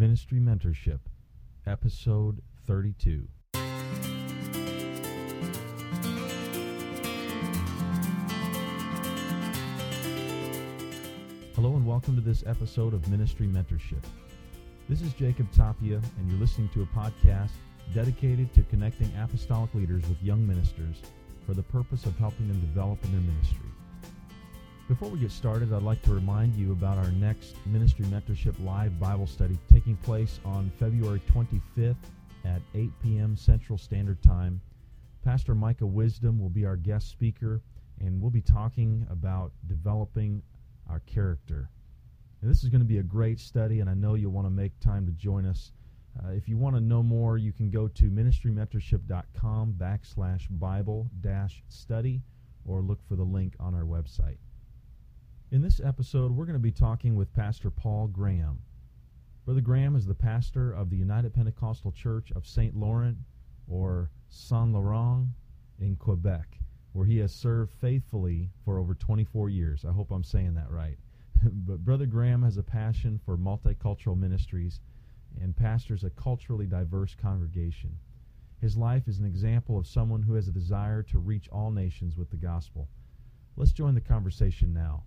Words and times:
Ministry 0.00 0.40
Mentorship, 0.40 1.00
Episode 1.66 2.40
32. 2.66 3.28
Hello, 11.54 11.76
and 11.76 11.86
welcome 11.86 12.14
to 12.14 12.22
this 12.22 12.42
episode 12.46 12.94
of 12.94 13.06
Ministry 13.10 13.46
Mentorship. 13.46 14.02
This 14.88 15.02
is 15.02 15.12
Jacob 15.12 15.52
Tapia, 15.52 15.96
and 15.96 16.30
you're 16.30 16.40
listening 16.40 16.70
to 16.70 16.80
a 16.80 16.86
podcast 16.86 17.50
dedicated 17.92 18.54
to 18.54 18.62
connecting 18.70 19.12
apostolic 19.22 19.74
leaders 19.74 20.08
with 20.08 20.22
young 20.22 20.46
ministers 20.46 21.02
for 21.44 21.52
the 21.52 21.62
purpose 21.62 22.06
of 22.06 22.16
helping 22.16 22.48
them 22.48 22.58
develop 22.60 23.04
in 23.04 23.12
their 23.12 23.20
ministry. 23.20 23.68
Before 24.90 25.08
we 25.08 25.20
get 25.20 25.30
started, 25.30 25.72
I'd 25.72 25.84
like 25.84 26.02
to 26.02 26.12
remind 26.12 26.56
you 26.56 26.72
about 26.72 26.98
our 26.98 27.12
next 27.12 27.54
Ministry 27.64 28.04
Mentorship 28.06 28.56
Live 28.64 28.98
Bible 28.98 29.28
study 29.28 29.56
taking 29.72 29.94
place 29.98 30.40
on 30.44 30.68
February 30.80 31.22
25th 31.32 31.94
at 32.44 32.60
8 32.74 32.90
p.m. 33.00 33.36
Central 33.36 33.78
Standard 33.78 34.20
Time. 34.20 34.60
Pastor 35.24 35.54
Micah 35.54 35.86
Wisdom 35.86 36.40
will 36.40 36.48
be 36.48 36.66
our 36.66 36.74
guest 36.74 37.08
speaker, 37.08 37.62
and 38.00 38.20
we'll 38.20 38.32
be 38.32 38.40
talking 38.40 39.06
about 39.08 39.52
developing 39.68 40.42
our 40.88 40.98
character. 41.06 41.70
And 42.42 42.50
this 42.50 42.64
is 42.64 42.68
going 42.68 42.80
to 42.80 42.84
be 42.84 42.98
a 42.98 43.04
great 43.04 43.38
study, 43.38 43.78
and 43.78 43.88
I 43.88 43.94
know 43.94 44.14
you'll 44.14 44.32
want 44.32 44.48
to 44.48 44.50
make 44.50 44.72
time 44.80 45.06
to 45.06 45.12
join 45.12 45.46
us. 45.46 45.70
Uh, 46.18 46.30
if 46.30 46.48
you 46.48 46.58
want 46.58 46.74
to 46.74 46.80
know 46.80 47.04
more, 47.04 47.38
you 47.38 47.52
can 47.52 47.70
go 47.70 47.86
to 47.86 48.04
ministrymentorship.com 48.06 49.76
backslash 49.78 50.48
Bible 50.50 51.08
dash 51.20 51.62
study 51.68 52.22
or 52.66 52.80
look 52.80 52.98
for 53.08 53.14
the 53.14 53.22
link 53.22 53.54
on 53.60 53.72
our 53.72 53.84
website. 53.84 54.38
In 55.52 55.62
this 55.62 55.80
episode, 55.80 56.30
we're 56.30 56.44
going 56.44 56.52
to 56.52 56.60
be 56.60 56.70
talking 56.70 57.16
with 57.16 57.34
Pastor 57.34 57.72
Paul 57.72 58.06
Graham. 58.06 58.62
Brother 59.44 59.60
Graham 59.60 59.96
is 59.96 60.06
the 60.06 60.14
pastor 60.14 60.72
of 60.72 60.90
the 60.90 60.96
United 60.96 61.34
Pentecostal 61.34 61.90
Church 61.90 62.30
of 62.36 62.46
St. 62.46 62.76
Laurent, 62.76 63.18
or 63.66 64.12
Saint 64.28 64.72
Laurent, 64.72 65.26
in 65.80 65.96
Quebec, 65.96 66.60
where 66.92 67.04
he 67.04 67.16
has 67.18 67.34
served 67.34 67.72
faithfully 67.72 68.48
for 68.64 68.78
over 68.78 68.94
24 68.94 69.48
years. 69.48 69.84
I 69.84 69.90
hope 69.90 70.12
I'm 70.12 70.22
saying 70.22 70.54
that 70.54 70.70
right. 70.70 70.96
but 71.42 71.84
Brother 71.84 72.06
Graham 72.06 72.44
has 72.44 72.56
a 72.56 72.62
passion 72.62 73.18
for 73.18 73.36
multicultural 73.36 74.16
ministries 74.16 74.78
and 75.40 75.56
pastors 75.56 76.04
a 76.04 76.10
culturally 76.10 76.66
diverse 76.66 77.16
congregation. 77.16 77.98
His 78.60 78.76
life 78.76 79.08
is 79.08 79.18
an 79.18 79.26
example 79.26 79.76
of 79.76 79.88
someone 79.88 80.22
who 80.22 80.34
has 80.34 80.46
a 80.46 80.52
desire 80.52 81.02
to 81.02 81.18
reach 81.18 81.48
all 81.48 81.72
nations 81.72 82.16
with 82.16 82.30
the 82.30 82.36
gospel. 82.36 82.88
Let's 83.56 83.72
join 83.72 83.96
the 83.96 84.00
conversation 84.00 84.72
now. 84.72 85.02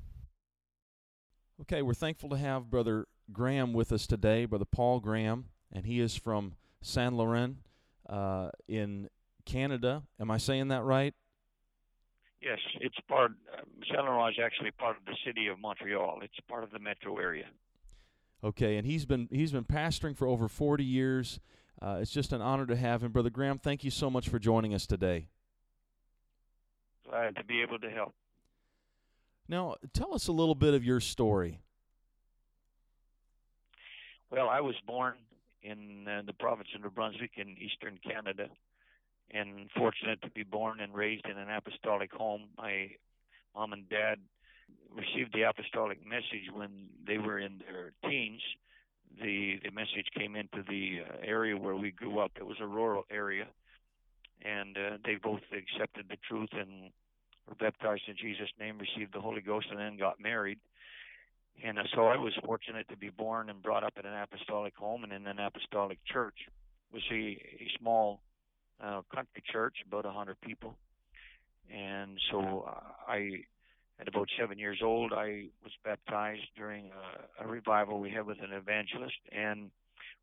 Okay, 1.61 1.81
we're 1.83 1.93
thankful 1.93 2.29
to 2.29 2.37
have 2.37 2.69
Brother 2.69 3.07
Graham 3.31 3.73
with 3.73 3.91
us 3.91 4.07
today, 4.07 4.45
Brother 4.45 4.65
Paul 4.65 4.99
Graham, 4.99 5.45
and 5.71 5.85
he 5.85 5.99
is 5.99 6.15
from 6.15 6.55
Saint 6.81 7.13
Laurent 7.13 7.57
uh, 8.09 8.49
in 8.67 9.09
Canada. 9.45 10.03
Am 10.19 10.31
I 10.31 10.37
saying 10.37 10.69
that 10.69 10.83
right? 10.83 11.13
Yes, 12.41 12.57
it's 12.81 12.97
part. 13.07 13.31
Uh, 13.53 13.61
Saint 13.87 14.03
Laurent 14.03 14.35
is 14.35 14.43
actually 14.43 14.71
part 14.71 14.97
of 14.97 15.05
the 15.05 15.15
city 15.25 15.47
of 15.47 15.59
Montreal. 15.59 16.19
It's 16.23 16.33
part 16.49 16.63
of 16.63 16.71
the 16.71 16.79
metro 16.79 17.17
area. 17.17 17.45
Okay, 18.43 18.75
and 18.75 18.85
he's 18.85 19.05
been 19.05 19.29
he's 19.31 19.51
been 19.51 19.63
pastoring 19.63 20.17
for 20.17 20.27
over 20.27 20.47
forty 20.47 20.83
years. 20.83 21.39
Uh, 21.81 21.99
it's 22.01 22.11
just 22.11 22.33
an 22.33 22.41
honor 22.41 22.65
to 22.65 22.75
have 22.75 23.03
him, 23.03 23.11
Brother 23.11 23.29
Graham. 23.29 23.59
Thank 23.59 23.83
you 23.83 23.91
so 23.91 24.09
much 24.09 24.27
for 24.27 24.39
joining 24.39 24.73
us 24.73 24.85
today. 24.85 25.27
Glad 27.07 27.35
to 27.35 27.43
be 27.43 27.61
able 27.61 27.79
to 27.79 27.89
help. 27.89 28.13
Now, 29.53 29.75
tell 29.93 30.15
us 30.15 30.29
a 30.29 30.31
little 30.31 30.55
bit 30.55 30.73
of 30.73 30.83
your 30.83 30.99
story. 30.99 31.59
Well, 34.31 34.49
I 34.49 34.61
was 34.61 34.73
born 34.87 35.13
in 35.61 36.07
uh, 36.07 36.23
the 36.25 36.33
province 36.33 36.69
of 36.73 36.81
New 36.81 36.89
Brunswick 36.89 37.33
in 37.37 37.55
eastern 37.59 37.99
Canada, 38.03 38.47
and 39.29 39.69
fortunate 39.77 40.23
to 40.23 40.31
be 40.31 40.41
born 40.41 40.79
and 40.79 40.91
raised 40.91 41.27
in 41.27 41.37
an 41.37 41.51
apostolic 41.51 42.11
home. 42.11 42.45
My 42.57 42.93
mom 43.55 43.73
and 43.73 43.87
dad 43.89 44.17
received 44.91 45.35
the 45.35 45.43
apostolic 45.43 46.03
message 46.03 46.49
when 46.51 46.87
they 47.05 47.19
were 47.19 47.37
in 47.37 47.59
their 47.59 47.93
teens. 48.09 48.41
The 49.21 49.59
the 49.63 49.69
message 49.69 50.07
came 50.17 50.35
into 50.35 50.63
the 50.67 51.01
uh, 51.07 51.17
area 51.23 51.55
where 51.55 51.75
we 51.75 51.91
grew 51.91 52.17
up. 52.17 52.31
It 52.37 52.47
was 52.47 52.57
a 52.59 52.65
rural 52.65 53.03
area, 53.11 53.45
and 54.41 54.75
uh, 54.75 54.97
they 55.05 55.13
both 55.13 55.41
accepted 55.55 56.07
the 56.09 56.17
truth 56.27 56.49
and 56.53 56.89
were 57.47 57.55
baptized 57.55 58.03
in 58.07 58.15
Jesus' 58.15 58.49
name, 58.59 58.77
received 58.77 59.13
the 59.13 59.21
Holy 59.21 59.41
Ghost, 59.41 59.67
and 59.69 59.79
then 59.79 59.97
got 59.97 60.19
married. 60.19 60.59
And 61.63 61.77
uh, 61.77 61.83
so 61.93 62.07
I 62.07 62.17
was 62.17 62.33
fortunate 62.45 62.87
to 62.89 62.97
be 62.97 63.09
born 63.09 63.49
and 63.49 63.61
brought 63.61 63.83
up 63.83 63.93
in 63.99 64.05
an 64.05 64.13
apostolic 64.13 64.75
home 64.75 65.03
and 65.03 65.13
in 65.13 65.27
an 65.27 65.39
apostolic 65.39 65.99
church. 66.05 66.35
It 66.47 66.93
was 66.93 67.03
a, 67.11 67.15
a 67.15 67.67
small 67.79 68.21
uh, 68.83 69.01
country 69.13 69.43
church, 69.51 69.75
about 69.87 70.05
a 70.05 70.11
hundred 70.11 70.39
people. 70.41 70.75
And 71.73 72.19
so 72.31 72.65
uh, 72.67 73.11
I, 73.11 73.43
at 73.99 74.07
about 74.07 74.27
seven 74.39 74.57
years 74.57 74.79
old, 74.83 75.13
I 75.13 75.45
was 75.63 75.71
baptized 75.83 76.47
during 76.55 76.91
a, 77.39 77.45
a 77.45 77.47
revival 77.47 77.99
we 77.99 78.09
had 78.09 78.25
with 78.25 78.41
an 78.41 78.51
evangelist, 78.51 79.19
and 79.31 79.69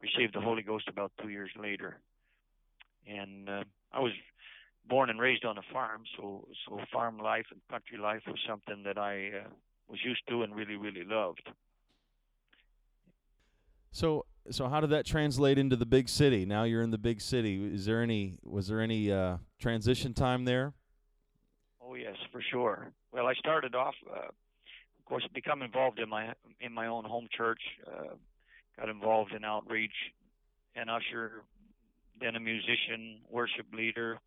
received 0.03 0.35
the 0.35 0.41
Holy 0.41 0.63
Ghost 0.63 0.89
about 0.89 1.13
two 1.21 1.29
years 1.29 1.51
later. 1.59 1.99
And 3.07 3.49
uh, 3.49 3.65
I 3.93 4.01
was 4.01 4.13
born 4.91 5.09
and 5.09 5.21
raised 5.21 5.45
on 5.45 5.57
a 5.57 5.63
farm, 5.73 6.03
so 6.17 6.47
so 6.69 6.79
farm 6.93 7.19
life 7.19 7.47
and 7.51 7.61
country 7.71 7.97
life 7.97 8.23
was 8.27 8.39
something 8.47 8.83
that 8.85 8.99
I 8.99 9.31
uh, 9.45 9.49
was 9.89 10.01
used 10.05 10.23
to 10.29 10.43
and 10.43 10.55
really 10.55 10.77
really 10.77 11.05
loved. 11.05 11.49
So 13.93 14.27
so 14.51 14.69
how 14.69 14.81
did 14.81 14.91
that 14.91 15.07
translate 15.07 15.57
into 15.59 15.77
the 15.77 15.87
big 15.87 16.09
city? 16.09 16.45
Now 16.45 16.65
you're 16.65 16.83
in 16.83 16.91
the 16.91 16.99
big 16.99 17.21
city. 17.21 17.65
Is 17.73 17.87
there 17.87 18.03
any 18.03 18.39
was 18.43 18.67
there 18.69 18.81
any 18.81 19.11
uh, 19.11 19.39
transition 19.59 20.13
time 20.13 20.45
there? 20.45 20.75
Oh 21.81 21.95
yes, 21.95 22.17
for 22.33 22.43
sure. 22.51 22.93
Well, 23.13 23.27
I 23.27 23.35
started 23.35 23.75
off, 23.75 23.95
uh, 24.09 24.29
of 24.29 25.05
course, 25.05 25.27
become 25.35 25.63
involved 25.63 25.99
in 26.01 26.09
my 26.09 26.35
in 26.61 26.73
my 26.73 26.87
own 26.87 27.05
home 27.05 27.29
church. 27.37 27.63
Uh, 27.87 28.15
got 28.79 28.89
involved 28.89 29.33
in 29.33 29.45
outreach, 29.45 29.99
and 30.75 30.89
usher, 30.89 31.43
then 32.21 32.37
a 32.37 32.41
musician, 32.41 33.21
worship 33.29 33.67
leader, 33.75 34.19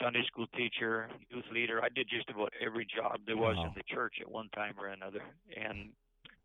Sunday 0.00 0.22
school 0.26 0.46
teacher, 0.56 1.08
youth 1.30 1.44
leader. 1.52 1.82
I 1.82 1.88
did 1.88 2.08
just 2.08 2.28
about 2.30 2.52
every 2.60 2.86
job 2.86 3.20
there 3.26 3.36
was 3.36 3.56
Wow. 3.56 3.66
in 3.66 3.72
the 3.74 3.82
church 3.82 4.14
at 4.20 4.30
one 4.30 4.48
time 4.50 4.74
or 4.78 4.88
another. 4.88 5.22
And 5.56 5.92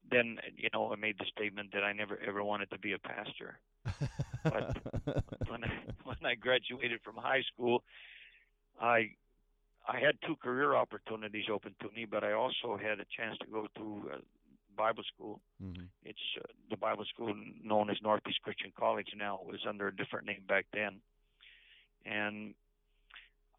then, 0.10 0.38
you 0.56 0.70
know, 0.74 0.92
I 0.92 0.96
made 0.96 1.18
the 1.18 1.26
statement 1.26 1.72
that 1.74 1.84
I 1.84 1.94
never 1.94 2.20
ever 2.28 2.44
wanted 2.44 2.70
to 2.72 2.80
be 2.80 2.94
a 2.94 3.00
pastor. 3.00 3.60
But 4.44 4.76
when 5.48 5.64
I 5.64 5.72
when 6.04 6.18
I 6.26 6.36
graduated 6.36 7.02
from 7.04 7.16
high 7.16 7.44
school, 7.54 7.84
I 8.80 9.12
I 9.88 10.00
had 10.00 10.16
two 10.28 10.36
career 10.36 10.76
opportunities 10.76 11.46
open 11.52 11.76
to 11.82 11.90
me, 11.96 12.06
but 12.06 12.24
I 12.24 12.34
also 12.34 12.78
had 12.78 13.00
a 13.00 13.06
chance 13.18 13.38
to 13.40 13.48
go 13.48 13.68
to 13.76 14.12
uh, 14.14 14.18
Bible 14.76 15.04
school. 15.14 15.42
Mhm. 15.64 15.88
It's 16.04 16.20
uh, 16.38 16.44
the 16.70 16.78
Bible 16.78 17.06
school 17.06 17.34
known 17.64 17.90
as 17.90 17.98
Northeast 18.02 18.42
Christian 18.44 18.72
College 18.78 19.10
now. 19.16 19.40
It 19.46 19.52
was 19.52 19.66
under 19.68 19.88
a 19.88 19.96
different 19.96 20.26
name 20.28 20.44
back 20.48 20.66
then. 20.74 21.02
And 22.06 22.54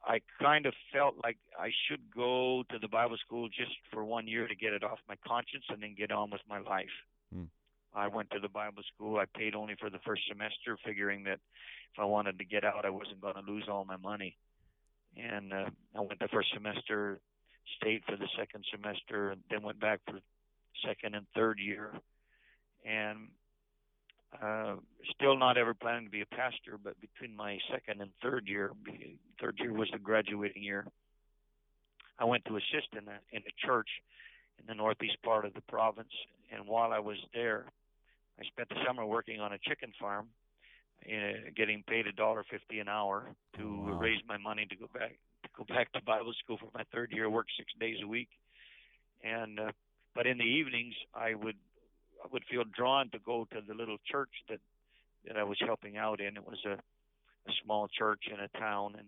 I 0.05 0.21
kind 0.41 0.67
of 0.67 0.75
felt 0.93 1.15
like 1.23 1.39
I 1.59 1.71
should 1.87 2.01
go 2.15 2.65
to 2.71 2.79
the 2.79 2.89
Bible 2.89 3.17
school 3.25 3.49
just 3.49 3.71
for 3.93 4.05
one 4.05 4.27
year 4.27 4.49
to 4.49 4.55
get 4.55 4.73
it 4.73 4.83
off 4.83 4.99
my 5.09 5.15
conscience 5.27 5.65
and 5.69 5.83
then 5.83 5.95
get 5.97 6.11
on 6.11 6.31
with 6.31 6.41
my 6.49 6.59
life. 6.59 6.91
Hmm. 7.33 7.45
I 7.95 8.09
went 8.09 8.31
to 8.31 8.41
the 8.41 8.49
Bible 8.49 8.83
school. 8.95 9.19
I 9.19 9.27
paid 9.39 9.55
only 9.55 9.75
for 9.79 9.91
the 9.91 10.01
first 10.05 10.23
semester, 10.29 10.77
figuring 10.85 11.25
that 11.25 11.39
if 11.93 11.99
I 11.99 12.05
wanted 12.05 12.39
to 12.39 12.45
get 12.45 12.65
out, 12.65 12.85
I 12.85 12.91
wasn't 12.91 13.21
going 13.21 13.35
to 13.35 13.43
lose 13.43 13.65
all 13.71 13.85
my 13.85 13.99
money. 13.99 14.37
And 15.17 15.53
uh, 15.53 15.67
I 15.95 16.01
went 16.01 16.19
the 16.19 16.29
first 16.29 16.49
semester, 16.55 17.21
stayed 17.77 18.03
for 18.07 18.17
the 18.17 18.29
second 18.37 18.65
semester, 18.73 19.31
and 19.31 19.43
then 19.51 19.63
went 19.63 19.79
back 19.79 20.01
for 20.07 20.19
second 20.87 21.15
and 21.15 21.27
third 21.34 21.59
year. 21.59 21.93
And 22.84 23.29
uh, 24.41 24.77
still 25.15 25.37
not 25.37 25.59
ever 25.59 25.75
planning 25.75 26.05
to 26.05 26.11
be 26.11 26.23
a 26.23 26.27
pastor, 26.27 26.79
but 26.83 26.95
between 27.01 27.37
my 27.37 27.59
second 27.71 28.01
and 28.01 28.11
third 28.23 28.47
year, 28.47 28.73
third 29.41 29.59
year 29.59 29.73
was 29.73 29.89
the 29.93 29.99
graduating 29.99 30.63
year. 30.63 30.87
I 32.19 32.25
went 32.25 32.45
to 32.47 32.57
assist 32.57 32.89
in 32.93 33.09
a 33.09 33.19
in 33.33 33.43
a 33.43 33.67
church 33.67 33.89
in 34.59 34.67
the 34.67 34.75
northeast 34.75 35.17
part 35.23 35.45
of 35.45 35.55
the 35.55 35.61
province, 35.63 36.13
and 36.53 36.67
while 36.67 36.93
I 36.93 36.99
was 37.01 37.17
there, 37.34 37.67
I 38.41 38.45
spent 38.45 38.69
the 38.69 38.77
summer 38.87 39.05
working 39.05 39.41
on 39.41 39.53
a 39.53 39.59
chicken 39.59 39.93
farm, 40.01 40.29
uh, 41.07 41.51
getting 41.57 41.83
paid 41.89 42.07
a 42.07 42.13
dollar 42.13 42.45
fifty 42.51 42.79
an 42.79 42.89
hour 42.89 43.34
to 43.57 43.63
Wow. 43.87 43.99
raise 43.99 44.21
my 44.29 44.37
money 44.37 44.67
to 44.67 44.77
go 44.77 44.89
back 44.95 45.19
to 45.43 45.49
go 45.57 45.65
back 45.65 45.93
to 45.93 46.03
Bible 46.03 46.33
school 46.43 46.59
for 46.59 46.71
my 46.75 46.84
third 46.93 47.13
year. 47.13 47.29
Work 47.29 47.47
six 47.57 47.73
days 47.81 47.99
a 48.03 48.07
week, 48.07 48.29
and 49.25 49.59
uh, 49.59 49.73
but 50.15 50.27
in 50.27 50.39
the 50.39 50.45
evenings 50.45 50.95
I 51.15 51.34
would 51.34 51.57
would 52.30 52.45
feel 52.51 52.65
drawn 52.65 53.10
to 53.10 53.19
go 53.19 53.47
to 53.53 53.60
the 53.66 53.74
little 53.74 53.98
church 54.10 54.30
that 54.48 54.60
that 55.27 55.36
I 55.36 55.45
was 55.45 55.59
helping 55.65 55.97
out 55.97 56.21
in. 56.21 56.36
It 56.36 56.47
was 56.47 56.59
a, 56.66 56.72
a 56.72 57.53
small 57.65 57.89
church 57.89 58.24
in 58.33 58.41
a 58.41 58.48
town, 58.59 58.97
and 58.98 59.07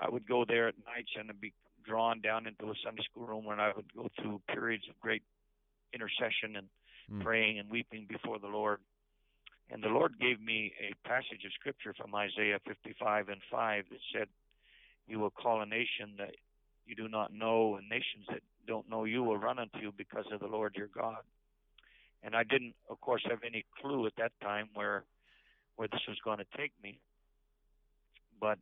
I 0.00 0.08
would 0.08 0.26
go 0.26 0.44
there 0.44 0.68
at 0.68 0.74
nights 0.86 1.10
and 1.18 1.28
I'd 1.30 1.40
be 1.40 1.52
drawn 1.84 2.20
down 2.20 2.46
into 2.46 2.70
a 2.70 2.74
Sunday 2.84 3.02
school 3.10 3.26
room 3.26 3.44
where 3.44 3.58
I 3.58 3.72
would 3.74 3.92
go 3.92 4.08
through 4.20 4.40
periods 4.48 4.84
of 4.88 4.98
great 5.00 5.22
intercession 5.92 6.56
and 6.56 6.68
Mm. 7.10 7.22
praying 7.22 7.58
and 7.58 7.68
weeping 7.70 8.06
before 8.06 8.38
the 8.38 8.46
Lord. 8.46 8.78
And 9.68 9.82
the 9.82 9.88
Lord 9.88 10.18
gave 10.18 10.40
me 10.40 10.72
a 10.80 10.94
passage 11.08 11.44
of 11.44 11.52
scripture 11.52 11.92
from 11.92 12.14
Isaiah 12.14 12.60
55 12.66 13.28
and 13.28 13.40
5 13.50 13.84
that 13.90 13.98
said, 14.12 14.28
You 15.08 15.18
will 15.18 15.30
call 15.30 15.60
a 15.60 15.66
nation 15.66 16.14
that 16.18 16.36
you 16.86 16.94
do 16.94 17.08
not 17.08 17.32
know, 17.32 17.76
and 17.76 17.88
nations 17.88 18.26
that 18.28 18.42
don't 18.66 18.88
know 18.88 19.04
you 19.04 19.24
will 19.24 19.38
run 19.38 19.58
unto 19.58 19.78
you 19.78 19.92
because 19.96 20.26
of 20.32 20.38
the 20.40 20.46
Lord 20.46 20.76
your 20.76 20.86
God. 20.88 21.22
And 22.22 22.36
I 22.36 22.42
didn't, 22.42 22.74
of 22.88 23.00
course, 23.00 23.22
have 23.28 23.40
any 23.46 23.64
clue 23.80 24.06
at 24.06 24.12
that 24.16 24.32
time 24.42 24.68
where 24.74 25.04
where 25.76 25.88
this 25.88 26.02
was 26.06 26.18
going 26.22 26.38
to 26.38 26.44
take 26.56 26.72
me. 26.82 26.98
But 28.38 28.58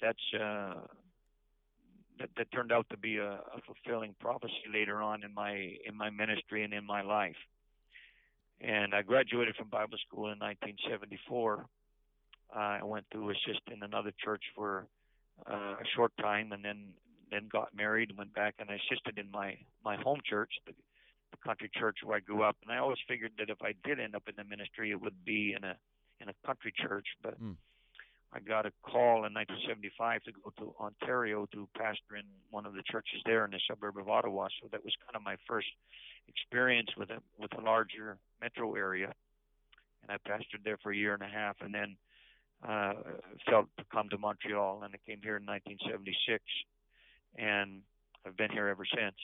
that's 0.00 0.18
uh, 0.34 0.74
that, 2.18 2.30
that 2.36 2.52
turned 2.52 2.72
out 2.72 2.86
to 2.90 2.96
be 2.96 3.18
a, 3.18 3.32
a 3.32 3.60
fulfilling 3.66 4.14
prophecy 4.20 4.66
later 4.72 5.00
on 5.00 5.22
in 5.22 5.32
my 5.34 5.52
in 5.86 5.96
my 5.96 6.10
ministry 6.10 6.64
and 6.64 6.72
in 6.72 6.86
my 6.86 7.02
life. 7.02 7.36
And 8.60 8.94
I 8.94 9.02
graduated 9.02 9.56
from 9.56 9.68
Bible 9.68 9.98
school 10.06 10.30
in 10.30 10.38
1974. 10.38 11.66
Uh, 12.54 12.58
I 12.58 12.84
went 12.84 13.06
to 13.12 13.30
assist 13.30 13.62
in 13.72 13.82
another 13.82 14.12
church 14.22 14.42
for 14.54 14.86
uh, 15.50 15.74
a 15.80 15.84
short 15.96 16.12
time, 16.20 16.52
and 16.52 16.64
then 16.64 16.88
then 17.30 17.48
got 17.50 17.74
married 17.74 18.10
and 18.10 18.18
went 18.18 18.34
back 18.34 18.54
and 18.58 18.68
assisted 18.70 19.18
in 19.18 19.30
my 19.30 19.56
my 19.84 19.96
home 19.96 20.20
church, 20.24 20.52
the, 20.66 20.72
the 21.32 21.38
country 21.38 21.70
church 21.74 21.98
where 22.04 22.16
I 22.16 22.20
grew 22.20 22.42
up. 22.42 22.56
And 22.62 22.72
I 22.72 22.78
always 22.78 22.98
figured 23.08 23.32
that 23.38 23.50
if 23.50 23.58
I 23.62 23.74
did 23.84 23.98
end 23.98 24.14
up 24.14 24.22
in 24.28 24.34
the 24.36 24.44
ministry, 24.44 24.90
it 24.90 25.00
would 25.00 25.24
be 25.24 25.54
in 25.56 25.64
a 25.64 25.76
in 26.20 26.28
a 26.28 26.46
country 26.46 26.72
church. 26.76 27.06
But 27.22 27.42
mm. 27.42 27.56
I 28.32 28.40
got 28.40 28.64
a 28.64 28.72
call 28.82 29.26
in 29.26 29.34
1975 29.34 30.22
to 30.24 30.32
go 30.32 30.52
to 30.58 30.74
Ontario 30.80 31.46
to 31.52 31.68
pastor 31.76 32.16
in 32.16 32.24
one 32.50 32.64
of 32.64 32.74
the 32.74 32.82
churches 32.90 33.20
there 33.26 33.44
in 33.44 33.50
the 33.50 33.60
suburb 33.68 33.98
of 33.98 34.08
Ottawa. 34.08 34.48
So 34.62 34.68
that 34.72 34.84
was 34.84 34.94
kind 35.04 35.16
of 35.16 35.22
my 35.22 35.36
first 35.46 35.68
experience 36.28 36.88
with 36.96 37.10
a 37.10 37.18
with 37.38 37.52
a 37.58 37.60
larger 37.60 38.18
metro 38.40 38.74
area, 38.74 39.12
and 40.02 40.10
I 40.10 40.16
pastored 40.28 40.64
there 40.64 40.78
for 40.82 40.92
a 40.92 40.96
year 40.96 41.14
and 41.14 41.22
a 41.22 41.28
half, 41.28 41.56
and 41.60 41.74
then 41.74 41.96
uh, 42.66 42.92
felt 43.48 43.66
to 43.76 43.84
come 43.92 44.08
to 44.10 44.18
Montreal, 44.18 44.82
and 44.84 44.94
I 44.94 45.10
came 45.10 45.20
here 45.22 45.36
in 45.36 45.44
1976, 45.44 46.42
and 47.36 47.82
I've 48.24 48.36
been 48.36 48.50
here 48.50 48.68
ever 48.68 48.84
since. 48.86 49.16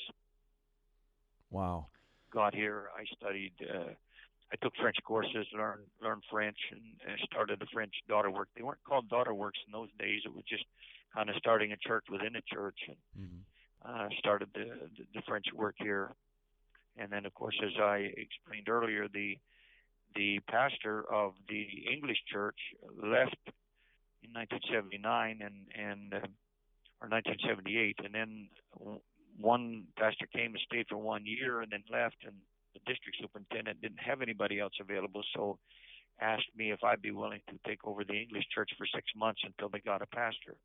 Wow. 1.50 1.86
Got 2.32 2.54
here, 2.54 2.88
I 2.96 3.04
studied. 3.16 3.52
Uh, 3.62 3.92
I 4.52 4.56
took 4.62 4.74
French 4.80 4.96
courses, 5.04 5.46
learned 5.52 5.84
learned 6.02 6.22
French, 6.30 6.56
and, 6.70 6.82
and 7.06 7.18
started 7.24 7.60
the 7.60 7.66
French 7.72 7.92
daughter 8.08 8.30
work. 8.30 8.48
They 8.56 8.62
weren't 8.62 8.82
called 8.84 9.08
daughter 9.08 9.34
works 9.34 9.58
in 9.66 9.72
those 9.72 9.88
days. 9.98 10.22
It 10.24 10.34
was 10.34 10.44
just 10.48 10.64
kind 11.14 11.30
of 11.30 11.36
starting 11.36 11.72
a 11.72 11.76
church 11.76 12.04
within 12.10 12.36
a 12.36 12.42
church, 12.54 12.78
and 12.86 12.96
mm-hmm. 13.18 14.04
uh, 14.04 14.08
started 14.18 14.48
the, 14.54 14.64
the 14.96 15.04
the 15.14 15.22
French 15.26 15.46
work 15.54 15.74
here. 15.78 16.12
And 16.96 17.12
then, 17.12 17.26
of 17.26 17.34
course, 17.34 17.58
as 17.62 17.72
I 17.80 18.10
explained 18.16 18.68
earlier, 18.68 19.06
the 19.08 19.38
the 20.14 20.40
pastor 20.48 21.04
of 21.12 21.34
the 21.48 21.66
English 21.90 22.18
church 22.30 22.58
left 22.96 23.36
in 24.22 24.32
1979 24.32 25.40
and 25.42 25.54
and 25.74 26.14
uh, 26.14 26.26
or 27.00 27.08
1978, 27.08 27.96
and 28.04 28.14
then 28.14 28.48
one 29.40 29.84
pastor 29.96 30.26
came 30.26 30.52
and 30.52 30.60
stayed 30.66 30.86
for 30.88 30.96
one 30.96 31.24
year 31.24 31.60
and 31.60 31.70
then 31.70 31.84
left, 31.90 32.16
and 32.24 32.34
the 32.74 32.80
district 32.80 33.18
superintendent 33.20 33.80
didn't 33.80 34.00
have 34.00 34.22
anybody 34.22 34.60
else 34.60 34.74
available, 34.80 35.22
so 35.34 35.58
asked 36.20 36.50
me 36.56 36.72
if 36.72 36.82
I'd 36.82 37.02
be 37.02 37.12
willing 37.12 37.40
to 37.48 37.54
take 37.68 37.84
over 37.84 38.04
the 38.04 38.14
English 38.14 38.44
church 38.54 38.70
for 38.76 38.86
six 38.86 39.06
months 39.16 39.40
until 39.44 39.68
they 39.68 39.78
got 39.80 40.02
a 40.02 40.06
pastor. 40.06 40.56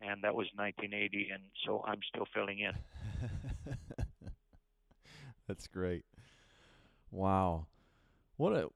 And 0.00 0.22
that 0.22 0.34
was 0.34 0.46
1980, 0.54 1.30
and 1.32 1.42
so 1.64 1.82
I'm 1.86 2.00
still 2.08 2.26
filling 2.32 2.60
in. 2.60 2.72
That's 5.48 5.66
great. 5.66 6.04
Wow. 7.10 7.66
What 8.36 8.52
a 8.52 8.68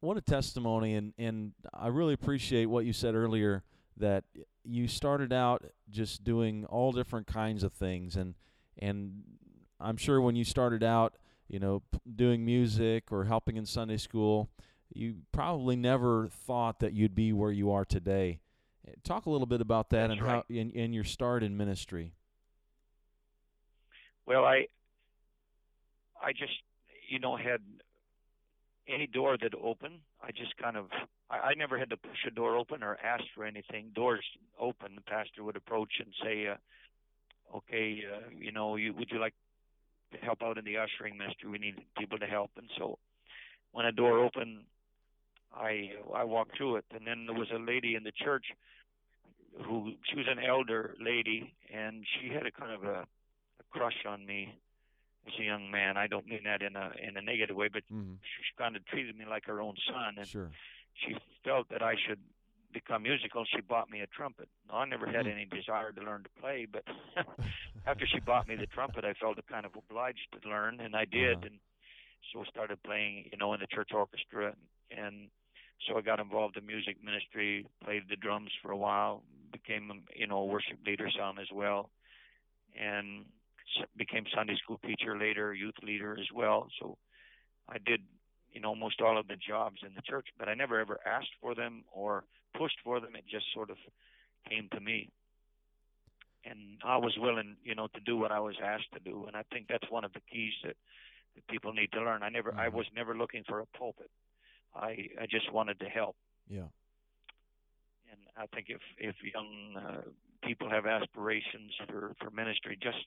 what 0.00 0.16
a 0.16 0.20
testimony 0.20 0.96
and 0.96 1.12
and 1.18 1.52
I 1.72 1.88
really 1.88 2.12
appreciate 2.12 2.66
what 2.66 2.84
you 2.84 2.92
said 2.92 3.14
earlier 3.14 3.62
that 3.96 4.24
you 4.64 4.88
started 4.88 5.32
out 5.32 5.64
just 5.90 6.24
doing 6.24 6.64
all 6.66 6.92
different 6.92 7.26
kinds 7.26 7.62
of 7.62 7.72
things 7.72 8.16
and 8.16 8.34
and 8.78 9.22
I'm 9.80 9.96
sure 9.96 10.20
when 10.20 10.36
you 10.36 10.44
started 10.44 10.82
out 10.82 11.16
you 11.48 11.58
know, 11.58 11.82
p- 11.92 11.98
doing 12.16 12.44
music 12.44 13.12
or 13.12 13.24
helping 13.24 13.56
in 13.56 13.66
Sunday 13.66 13.96
school, 13.96 14.50
you 14.92 15.16
probably 15.32 15.76
never 15.76 16.28
thought 16.28 16.80
that 16.80 16.92
you'd 16.92 17.14
be 17.14 17.32
where 17.32 17.52
you 17.52 17.70
are 17.70 17.84
today. 17.84 18.40
Eh, 18.86 18.92
talk 19.02 19.26
a 19.26 19.30
little 19.30 19.46
bit 19.46 19.60
about 19.60 19.90
that 19.90 20.08
That's 20.08 20.18
and 20.18 20.22
right. 20.22 20.32
how 20.32 20.44
in, 20.48 20.70
in 20.70 20.92
your 20.92 21.04
start 21.04 21.42
in 21.42 21.56
ministry. 21.56 22.12
Well, 24.26 24.44
I 24.44 24.66
I 26.22 26.32
just 26.32 26.52
you 27.08 27.18
know 27.18 27.36
had 27.36 27.60
any 28.88 29.06
door 29.06 29.36
that 29.40 29.54
opened, 29.54 30.00
I 30.22 30.30
just 30.30 30.56
kind 30.56 30.76
of 30.76 30.86
I, 31.30 31.38
I 31.38 31.54
never 31.54 31.78
had 31.78 31.90
to 31.90 31.96
push 31.96 32.24
a 32.26 32.30
door 32.30 32.56
open 32.56 32.82
or 32.82 32.98
ask 33.04 33.24
for 33.34 33.44
anything. 33.44 33.90
Doors 33.94 34.24
open, 34.58 34.94
the 34.94 35.02
pastor 35.02 35.44
would 35.44 35.56
approach 35.56 35.92
and 35.98 36.12
say, 36.22 36.46
uh, 36.48 36.56
"Okay, 37.54 38.02
uh, 38.12 38.28
you 38.38 38.52
know, 38.52 38.76
you 38.76 38.92
would 38.94 39.10
you 39.10 39.18
like 39.18 39.34
to 40.12 40.18
help 40.18 40.42
out 40.42 40.58
in 40.58 40.64
the 40.64 40.76
ushering 40.78 41.16
ministry. 41.16 41.50
We 41.50 41.58
need 41.58 41.76
people 41.98 42.18
to 42.18 42.26
help, 42.26 42.50
and 42.56 42.68
so 42.78 42.98
when 43.72 43.86
a 43.86 43.92
door 43.92 44.18
opened, 44.18 44.64
I 45.54 45.92
I 46.14 46.24
walked 46.24 46.56
through 46.56 46.76
it, 46.76 46.84
and 46.94 47.06
then 47.06 47.26
there 47.26 47.38
was 47.38 47.50
a 47.54 47.58
lady 47.58 47.94
in 47.94 48.04
the 48.04 48.12
church 48.12 48.46
who 49.62 49.92
she 50.08 50.16
was 50.16 50.26
an 50.28 50.38
elder 50.44 50.96
lady, 51.00 51.54
and 51.72 52.04
she 52.14 52.28
had 52.28 52.46
a 52.46 52.50
kind 52.50 52.72
of 52.72 52.84
a, 52.84 53.06
a 53.60 53.64
crush 53.70 54.04
on 54.06 54.26
me 54.26 54.54
as 55.26 55.32
a 55.38 55.44
young 55.44 55.70
man. 55.70 55.96
I 55.96 56.06
don't 56.06 56.26
mean 56.26 56.42
that 56.44 56.62
in 56.62 56.76
a 56.76 56.90
in 57.00 57.16
a 57.16 57.22
negative 57.22 57.56
way, 57.56 57.68
but 57.72 57.82
mm-hmm. 57.92 58.14
she 58.22 58.62
kind 58.62 58.76
of 58.76 58.84
treated 58.86 59.16
me 59.16 59.24
like 59.28 59.44
her 59.46 59.60
own 59.60 59.74
son, 59.88 60.14
and 60.18 60.26
sure. 60.26 60.50
she 60.94 61.16
felt 61.44 61.68
that 61.70 61.82
I 61.82 61.94
should 62.06 62.20
become 62.74 63.04
musical, 63.04 63.44
she 63.46 63.62
bought 63.62 63.88
me 63.88 64.00
a 64.00 64.06
trumpet. 64.08 64.48
Now, 64.68 64.78
I 64.78 64.84
never 64.84 65.06
had 65.06 65.24
mm-hmm. 65.24 65.38
any 65.38 65.46
desire 65.46 65.92
to 65.92 66.00
learn 66.02 66.24
to 66.24 66.40
play, 66.40 66.66
but 66.70 66.82
after 67.86 68.04
she 68.06 68.20
bought 68.20 68.48
me 68.48 68.56
the 68.56 68.66
trumpet, 68.66 69.04
I 69.04 69.14
felt 69.14 69.38
kind 69.48 69.64
of 69.64 69.72
obliged 69.78 70.26
to 70.32 70.48
learn, 70.48 70.80
and 70.80 70.96
I 70.96 71.04
did, 71.04 71.38
uh-huh. 71.38 71.46
and 71.46 71.58
so 72.32 72.44
started 72.50 72.82
playing, 72.82 73.30
you 73.30 73.38
know, 73.38 73.54
in 73.54 73.60
the 73.60 73.66
church 73.66 73.90
orchestra, 73.94 74.52
and, 74.90 75.06
and 75.06 75.28
so 75.86 75.96
I 75.96 76.02
got 76.02 76.20
involved 76.20 76.56
in 76.56 76.66
music 76.66 76.96
ministry, 77.02 77.66
played 77.84 78.02
the 78.10 78.16
drums 78.16 78.50
for 78.62 78.72
a 78.72 78.76
while, 78.76 79.22
became, 79.52 79.90
you 80.14 80.26
know, 80.26 80.38
a 80.38 80.44
worship 80.44 80.78
leader 80.84 81.08
some 81.16 81.38
as 81.38 81.48
well, 81.54 81.90
and 82.78 83.24
became 83.96 84.24
Sunday 84.34 84.56
school 84.62 84.80
teacher 84.84 85.16
later, 85.18 85.54
youth 85.54 85.78
leader 85.82 86.16
as 86.18 86.26
well. 86.34 86.68
So 86.80 86.98
I 87.68 87.78
did 87.78 88.00
you 88.54 88.60
know 88.60 88.68
almost 88.68 89.00
all 89.00 89.18
of 89.18 89.26
the 89.26 89.36
jobs 89.36 89.78
in 89.86 89.94
the 89.94 90.02
church, 90.02 90.28
but 90.38 90.48
I 90.48 90.54
never 90.54 90.80
ever 90.80 91.00
asked 91.04 91.34
for 91.40 91.54
them 91.54 91.84
or 91.92 92.24
pushed 92.56 92.78
for 92.84 93.00
them. 93.00 93.16
It 93.16 93.24
just 93.30 93.46
sort 93.52 93.70
of 93.70 93.76
came 94.48 94.68
to 94.72 94.80
me. 94.80 95.10
And 96.46 96.78
I 96.84 96.98
was 96.98 97.14
willing, 97.18 97.56
you 97.64 97.74
know, 97.74 97.88
to 97.94 98.00
do 98.00 98.16
what 98.16 98.30
I 98.30 98.38
was 98.38 98.54
asked 98.62 98.92
to 98.92 99.00
do. 99.00 99.24
And 99.26 99.34
I 99.34 99.42
think 99.50 99.66
that's 99.68 99.90
one 99.90 100.04
of 100.04 100.12
the 100.12 100.20
keys 100.30 100.52
that, 100.62 100.76
that 101.34 101.46
people 101.48 101.72
need 101.72 101.90
to 101.92 102.02
learn. 102.02 102.22
I 102.22 102.28
never, 102.28 102.50
mm-hmm. 102.50 102.60
I 102.60 102.68
was 102.68 102.86
never 102.94 103.16
looking 103.16 103.44
for 103.48 103.60
a 103.60 103.66
pulpit. 103.78 104.10
I, 104.74 105.08
I 105.20 105.26
just 105.30 105.50
wanted 105.52 105.80
to 105.80 105.86
help. 105.86 106.16
Yeah. 106.48 106.68
And 108.10 108.20
I 108.36 108.46
think 108.54 108.66
if, 108.68 108.80
if 108.98 109.14
young 109.32 109.74
uh, 109.76 110.02
people 110.46 110.68
have 110.68 110.84
aspirations 110.84 111.72
for, 111.88 112.14
for 112.20 112.30
ministry, 112.30 112.78
just 112.80 112.98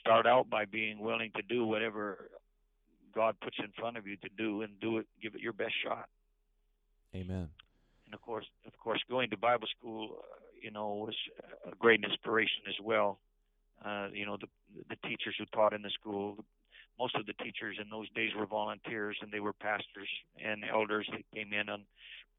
start 0.00 0.26
out 0.26 0.50
by 0.50 0.64
being 0.64 0.98
willing 0.98 1.30
to 1.36 1.42
do 1.42 1.64
whatever 1.64 2.28
God 3.14 3.36
puts 3.40 3.56
in 3.58 3.72
front 3.78 3.96
of 3.96 4.06
you 4.06 4.16
to 4.16 4.28
do 4.36 4.62
and 4.62 4.78
do 4.80 4.98
it, 4.98 5.06
give 5.22 5.34
it 5.34 5.40
your 5.40 5.52
best 5.52 5.74
shot. 5.84 6.08
Amen 7.14 7.48
and 8.08 8.14
of 8.14 8.22
course, 8.22 8.46
of 8.66 8.72
course, 8.78 9.00
going 9.10 9.28
to 9.30 9.36
Bible 9.36 9.68
school, 9.78 10.16
uh, 10.18 10.36
you 10.62 10.70
know, 10.70 10.94
was 10.94 11.14
a 11.70 11.76
great 11.76 12.02
inspiration 12.02 12.62
as 12.66 12.74
well. 12.82 13.18
Uh, 13.84 14.08
you 14.12 14.24
know, 14.24 14.38
the 14.40 14.48
the 14.88 14.96
teachers 15.08 15.34
who 15.38 15.44
taught 15.46 15.74
in 15.74 15.82
the 15.82 15.90
school, 15.90 16.42
most 16.98 17.14
of 17.16 17.26
the 17.26 17.34
teachers 17.34 17.76
in 17.80 17.90
those 17.90 18.08
days 18.14 18.30
were 18.36 18.46
volunteers, 18.46 19.18
and 19.20 19.30
they 19.30 19.40
were 19.40 19.52
pastors 19.52 20.08
and 20.42 20.64
elders 20.64 21.06
that 21.12 21.20
came 21.34 21.52
in 21.52 21.68
and 21.68 21.82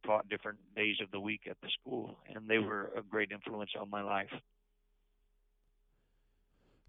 taught 0.03 0.27
different 0.27 0.57
days 0.75 0.95
of 1.03 1.11
the 1.11 1.19
week 1.19 1.41
at 1.47 1.57
the 1.61 1.69
school, 1.79 2.17
and 2.33 2.47
they 2.47 2.57
were 2.57 2.91
a 2.97 3.03
great 3.03 3.31
influence 3.31 3.71
on 3.79 3.89
my 3.91 4.01
life. 4.01 4.33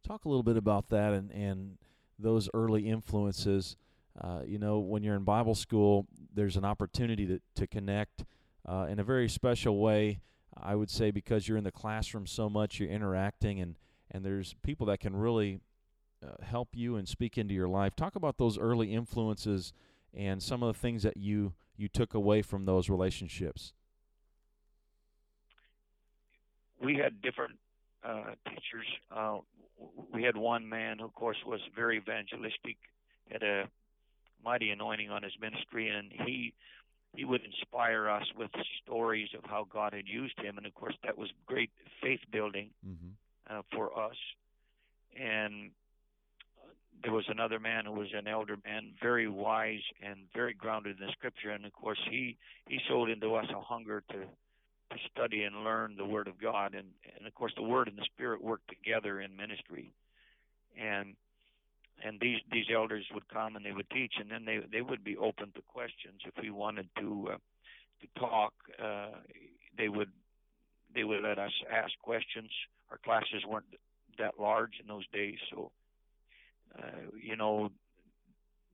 Talk 0.02 0.24
a 0.24 0.28
little 0.28 0.42
bit 0.42 0.56
about 0.56 0.88
that 0.88 1.12
and 1.12 1.30
and 1.30 1.76
those 2.20 2.48
early 2.54 2.88
influences. 2.88 3.76
Uh, 4.20 4.40
you 4.44 4.58
know, 4.58 4.78
when 4.78 5.02
you're 5.02 5.16
in 5.16 5.24
Bible 5.24 5.54
school, 5.54 6.06
there's 6.34 6.56
an 6.56 6.64
opportunity 6.64 7.26
to 7.26 7.40
to 7.54 7.66
connect 7.66 8.24
uh, 8.68 8.86
in 8.90 8.98
a 8.98 9.04
very 9.04 9.28
special 9.28 9.78
way. 9.78 10.20
I 10.62 10.74
would 10.74 10.90
say 10.90 11.10
because 11.10 11.48
you're 11.48 11.58
in 11.58 11.64
the 11.64 11.72
classroom 11.72 12.26
so 12.26 12.50
much, 12.50 12.80
you're 12.80 12.90
interacting, 12.90 13.60
and 13.60 13.76
and 14.10 14.24
there's 14.24 14.54
people 14.62 14.86
that 14.86 15.00
can 15.00 15.14
really 15.14 15.60
uh, 16.24 16.44
help 16.44 16.70
you 16.74 16.96
and 16.96 17.08
speak 17.08 17.38
into 17.38 17.54
your 17.54 17.68
life. 17.68 17.96
Talk 17.96 18.16
about 18.16 18.36
those 18.36 18.58
early 18.58 18.92
influences 18.92 19.72
and 20.12 20.42
some 20.42 20.62
of 20.62 20.74
the 20.74 20.78
things 20.78 21.02
that 21.02 21.16
you 21.16 21.54
you 21.76 21.88
took 21.88 22.14
away 22.14 22.42
from 22.42 22.66
those 22.66 22.90
relationships. 22.90 23.72
We 26.82 26.96
had 26.96 27.22
different 27.22 27.58
uh, 28.04 28.34
teachers. 28.48 28.86
We 30.12 30.22
had 30.24 30.36
one 30.36 30.68
man 30.68 30.98
who, 30.98 31.04
of 31.06 31.14
course, 31.14 31.38
was 31.46 31.60
very 31.74 31.96
evangelistic, 31.96 32.76
had 33.30 33.42
a 33.42 33.68
mighty 34.44 34.70
anointing 34.70 35.10
on 35.10 35.22
his 35.22 35.32
ministry, 35.40 35.88
and 35.88 36.12
he 36.26 36.52
he 37.14 37.24
would 37.24 37.42
inspire 37.44 38.08
us 38.08 38.24
with 38.36 38.50
stories 38.84 39.28
of 39.36 39.42
how 39.44 39.66
God 39.68 39.92
had 39.92 40.06
used 40.06 40.38
him, 40.38 40.58
and 40.58 40.66
of 40.66 40.74
course 40.74 40.94
that 41.02 41.18
was 41.18 41.28
great 41.46 41.70
faith 42.02 42.20
building 42.30 42.70
Mm-hmm. 42.86 43.58
uh, 43.58 43.62
for 43.72 43.98
us. 43.98 44.16
And 45.18 45.72
there 47.02 47.12
was 47.12 47.24
another 47.28 47.58
man 47.58 47.86
who 47.86 47.92
was 47.92 48.08
an 48.14 48.28
elder 48.28 48.56
man, 48.64 48.92
very 49.02 49.26
wise 49.26 49.80
and 50.02 50.20
very 50.34 50.54
grounded 50.54 51.00
in 51.00 51.06
the 51.06 51.12
Scripture, 51.12 51.50
and 51.50 51.64
of 51.64 51.72
course 51.72 51.98
he 52.08 52.36
he 52.68 52.78
sowed 52.88 53.10
into 53.10 53.34
us 53.34 53.46
a 53.50 53.60
hunger 53.60 54.02
to 54.10 54.18
to 54.18 54.96
study 55.12 55.44
and 55.44 55.64
learn 55.64 55.96
the 55.96 56.04
Word 56.04 56.28
of 56.28 56.40
God, 56.40 56.74
and 56.74 56.88
course 57.40 57.52
the 57.56 57.62
Word 57.62 57.88
and 57.88 57.96
the 57.96 58.04
Spirit 58.04 58.44
work 58.44 58.60
together 58.68 59.20
in 59.20 59.34
ministry, 59.34 59.92
and 60.78 61.16
and 62.04 62.20
these 62.20 62.38
these 62.52 62.66
elders 62.72 63.04
would 63.14 63.28
come 63.28 63.56
and 63.56 63.64
they 63.64 63.72
would 63.72 63.88
teach, 63.90 64.14
and 64.20 64.30
then 64.30 64.44
they 64.44 64.60
they 64.70 64.82
would 64.82 65.02
be 65.02 65.16
open 65.16 65.50
to 65.54 65.62
questions 65.62 66.20
if 66.26 66.34
we 66.42 66.50
wanted 66.50 66.88
to 66.98 67.30
uh, 67.32 67.36
to 68.00 68.20
talk. 68.20 68.52
Uh, 68.82 69.16
they 69.78 69.88
would 69.88 70.10
they 70.94 71.02
would 71.02 71.22
let 71.22 71.38
us 71.38 71.52
ask 71.72 71.92
questions. 72.02 72.50
Our 72.90 72.98
classes 72.98 73.42
weren't 73.48 73.64
that 74.18 74.34
large 74.38 74.74
in 74.80 74.86
those 74.86 75.06
days, 75.12 75.38
so 75.50 75.70
uh, 76.78 77.08
you 77.18 77.36
know 77.36 77.70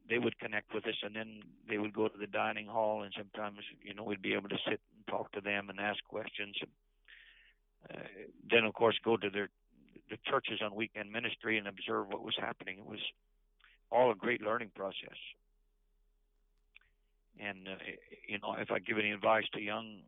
they 0.09 0.19
would 0.19 0.39
connect 0.41 0.75
with 0.75 0.87
us, 0.87 0.95
and 1.03 1.15
then 1.15 1.41
they 1.69 1.79
would 1.79 1.93
go 1.93 2.09
to 2.09 2.19
the 2.19 2.27
dining 2.27 2.67
hall, 2.67 3.03
and 3.03 3.13
sometimes 3.17 3.59
you 3.83 3.95
know 3.95 4.03
we'd 4.03 4.23
be 4.23 4.35
able 4.35 4.49
to 4.49 4.59
sit 4.69 4.81
and 4.97 5.07
talk 5.09 5.31
to 5.33 5.41
them 5.41 5.71
and 5.71 5.79
ask 5.79 6.03
questions. 6.09 6.57
Uh, 7.93 7.99
then 8.51 8.65
of 8.65 8.75
course 8.75 8.97
go 9.05 9.17
to 9.17 9.31
their 9.31 9.49
the 10.11 10.17
churches 10.25 10.61
on 10.63 10.75
weekend 10.75 11.11
ministry 11.11 11.59
and 11.59 11.67
observe 11.67 12.09
what 12.09 12.23
was 12.23 12.35
happening. 12.39 12.79
It 12.79 12.87
was 12.87 13.01
all 13.91 14.11
a 14.13 14.15
great 14.15 14.41
learning 14.41 14.71
process. 14.75 15.19
And 17.41 17.69
uh, 17.69 17.77
you 18.29 18.39
know, 18.39 18.55
if 18.59 18.71
I 18.71 18.79
give 18.79 18.99
any 18.99 19.11
advice 19.11 19.45
to 19.55 19.61
young 19.61 20.01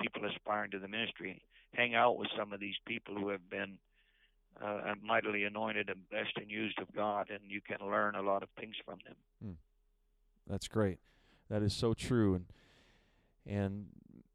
people 0.00 0.22
aspiring 0.24 0.72
to 0.72 0.78
the 0.78 0.88
ministry, 0.88 1.42
hang 1.74 1.94
out 1.94 2.16
with 2.16 2.28
some 2.36 2.52
of 2.52 2.60
these 2.60 2.74
people 2.86 3.14
who 3.14 3.28
have 3.28 3.48
been 3.48 3.78
uh, 4.62 4.94
mightily 5.02 5.44
anointed 5.44 5.88
and 5.88 6.08
blessed 6.10 6.36
and 6.36 6.50
used 6.50 6.78
of 6.80 6.92
God, 6.94 7.30
and 7.30 7.40
you 7.46 7.60
can 7.60 7.78
learn 7.88 8.14
a 8.14 8.22
lot 8.22 8.42
of 8.42 8.48
things 8.58 8.74
from 8.84 8.98
them. 9.06 9.56
That's 10.48 10.68
great. 10.68 10.98
That 11.48 11.62
is 11.62 11.72
so 11.72 11.94
true. 11.94 12.34
And 12.34 12.46
and 13.46 13.86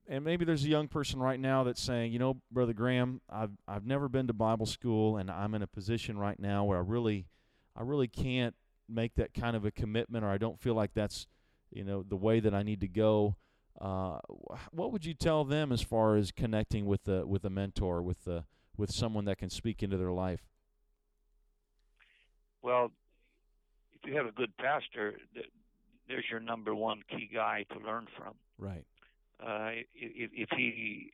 and 0.07 0.23
maybe 0.23 0.45
there's 0.45 0.63
a 0.63 0.69
young 0.69 0.87
person 0.87 1.19
right 1.19 1.39
now 1.39 1.63
that's 1.63 1.81
saying, 1.81 2.13
you 2.13 2.19
know, 2.19 2.37
Brother 2.51 2.73
Graham, 2.73 3.21
I've 3.29 3.51
I've 3.67 3.85
never 3.85 4.07
been 4.07 4.27
to 4.27 4.33
Bible 4.33 4.65
school, 4.65 5.17
and 5.17 5.29
I'm 5.31 5.53
in 5.55 5.61
a 5.61 5.67
position 5.67 6.17
right 6.17 6.39
now 6.39 6.63
where 6.63 6.77
I 6.77 6.81
really, 6.81 7.27
I 7.75 7.83
really 7.83 8.07
can't 8.07 8.55
make 8.87 9.15
that 9.15 9.33
kind 9.33 9.55
of 9.55 9.65
a 9.65 9.71
commitment, 9.71 10.23
or 10.23 10.29
I 10.29 10.37
don't 10.37 10.59
feel 10.59 10.75
like 10.75 10.93
that's, 10.93 11.27
you 11.71 11.83
know, 11.83 12.03
the 12.03 12.15
way 12.15 12.39
that 12.39 12.53
I 12.53 12.63
need 12.63 12.81
to 12.81 12.87
go. 12.87 13.35
Uh, 13.79 14.19
what 14.71 14.91
would 14.91 15.05
you 15.05 15.13
tell 15.13 15.43
them 15.43 15.71
as 15.71 15.81
far 15.81 16.15
as 16.15 16.31
connecting 16.31 16.85
with 16.85 17.03
the 17.03 17.25
with 17.25 17.43
a 17.43 17.49
mentor, 17.49 18.01
with 18.01 18.23
the 18.23 18.45
with 18.77 18.91
someone 18.91 19.25
that 19.25 19.37
can 19.37 19.49
speak 19.49 19.83
into 19.83 19.97
their 19.97 20.11
life? 20.11 20.41
Well, 22.61 22.91
if 23.93 24.09
you 24.09 24.15
have 24.17 24.25
a 24.25 24.31
good 24.31 24.55
pastor, 24.57 25.15
there's 26.07 26.25
your 26.29 26.39
number 26.39 26.73
one 26.73 27.01
key 27.09 27.29
guy 27.33 27.65
to 27.71 27.79
learn 27.79 28.07
from. 28.17 28.33
Right. 28.57 28.85
Uh, 29.43 29.71
if, 29.95 30.31
if 30.33 30.49
he 30.55 31.11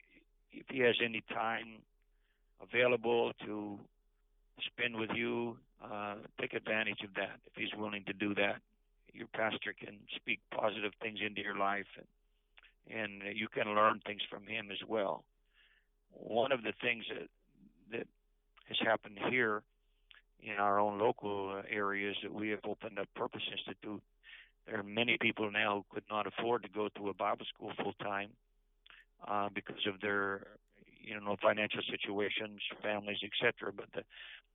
if 0.52 0.66
he 0.70 0.80
has 0.80 0.96
any 1.04 1.24
time 1.34 1.82
available 2.62 3.32
to 3.46 3.80
spend 4.66 4.96
with 4.96 5.10
you, 5.16 5.58
uh, 5.84 6.16
take 6.40 6.54
advantage 6.54 7.02
of 7.04 7.14
that. 7.16 7.40
If 7.46 7.54
he's 7.56 7.74
willing 7.78 8.04
to 8.06 8.14
do 8.14 8.36
that, 8.36 8.58
your 9.14 9.28
pastor 9.28 9.74
can 9.78 9.98
speak 10.16 10.40
positive 10.52 10.92
things 11.02 11.20
into 11.26 11.42
your 11.42 11.58
life, 11.58 11.88
and 11.98 12.08
and 13.22 13.38
you 13.38 13.48
can 13.48 13.74
learn 13.74 14.02
things 14.06 14.22
from 14.30 14.46
him 14.46 14.70
as 14.72 14.88
well. 14.88 15.24
One 16.12 16.52
of 16.52 16.64
the 16.64 16.74
things 16.82 17.06
that 17.10 17.28
that 17.92 18.08
has 18.68 18.78
happened 18.86 19.18
here 19.30 19.64
in 20.44 20.56
our 20.58 20.80
own 20.80 21.00
local 21.00 21.62
areas 21.70 22.16
that 22.24 22.34
we 22.34 22.50
have 22.50 22.60
opened 22.64 23.00
up 23.00 23.08
Purpose 23.16 23.44
Institute 23.52 24.02
there 24.68 24.80
are 24.80 24.84
many 24.84 25.18
people 25.20 25.52
now 25.52 25.78
who 25.90 25.96
could 25.96 26.04
not 26.10 26.28
afford 26.28 26.64
to 26.64 26.70
go 26.70 26.90
to 26.98 27.10
a 27.10 27.14
Bible 27.14 27.46
school 27.54 27.72
full 27.82 27.94
time 27.94 28.30
uh, 29.28 29.50
because 29.54 29.86
of 29.88 30.00
their, 30.02 30.48
you 31.02 31.20
know, 31.20 31.36
financial 31.42 31.82
situations, 31.90 32.62
families, 32.82 33.18
etc. 33.24 33.72
But 33.76 33.88
the, 33.94 34.04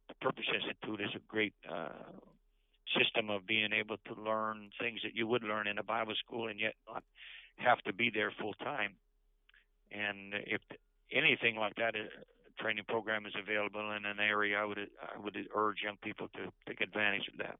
the 0.08 0.14
Purpose 0.20 0.46
Institute 0.54 1.00
is 1.00 1.14
a 1.14 1.20
great 1.28 1.54
uh, 1.68 1.88
system 2.98 3.30
of 3.30 3.46
being 3.46 3.72
able 3.72 3.96
to 4.06 4.20
learn 4.20 4.70
things 4.80 5.00
that 5.02 5.14
you 5.14 5.26
would 5.26 5.42
learn 5.42 5.66
in 5.66 5.78
a 5.78 5.82
Bible 5.82 6.14
school 6.24 6.48
and 6.48 6.60
yet 6.60 6.74
not 6.86 7.02
have 7.56 7.78
to 7.82 7.92
be 7.92 8.10
there 8.12 8.32
full 8.40 8.54
time. 8.54 8.92
And 9.90 10.34
if 10.46 10.60
anything 11.12 11.56
like 11.56 11.76
that, 11.76 11.94
a 11.94 12.62
training 12.62 12.84
program 12.88 13.26
is 13.26 13.32
available 13.40 13.92
in 13.92 14.04
an 14.04 14.18
area, 14.20 14.58
I 14.58 14.64
would 14.64 14.78
I 14.78 15.18
would 15.18 15.36
urge 15.54 15.82
young 15.82 15.96
people 16.02 16.28
to 16.34 16.52
take 16.66 16.80
advantage 16.80 17.28
of 17.32 17.38
that. 17.38 17.58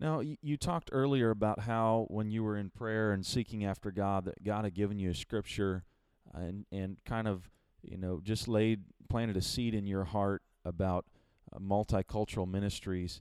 Now, 0.00 0.20
you, 0.20 0.56
talked 0.56 0.90
earlier 0.92 1.30
about 1.30 1.60
how 1.60 2.06
when 2.08 2.30
you 2.30 2.44
were 2.44 2.56
in 2.56 2.70
prayer 2.70 3.12
and 3.12 3.26
seeking 3.26 3.64
after 3.64 3.90
God, 3.90 4.26
that 4.26 4.44
God 4.44 4.64
had 4.64 4.74
given 4.74 4.98
you 4.98 5.10
a 5.10 5.14
scripture 5.14 5.84
and 6.32 6.66
and 6.70 6.98
kind 7.04 7.26
of 7.26 7.50
you 7.82 7.96
know 7.96 8.20
just 8.22 8.46
laid 8.46 8.84
planted 9.08 9.36
a 9.36 9.42
seed 9.42 9.74
in 9.74 9.86
your 9.86 10.04
heart 10.04 10.42
about 10.64 11.06
uh, 11.52 11.58
multicultural 11.58 12.48
ministries. 12.48 13.20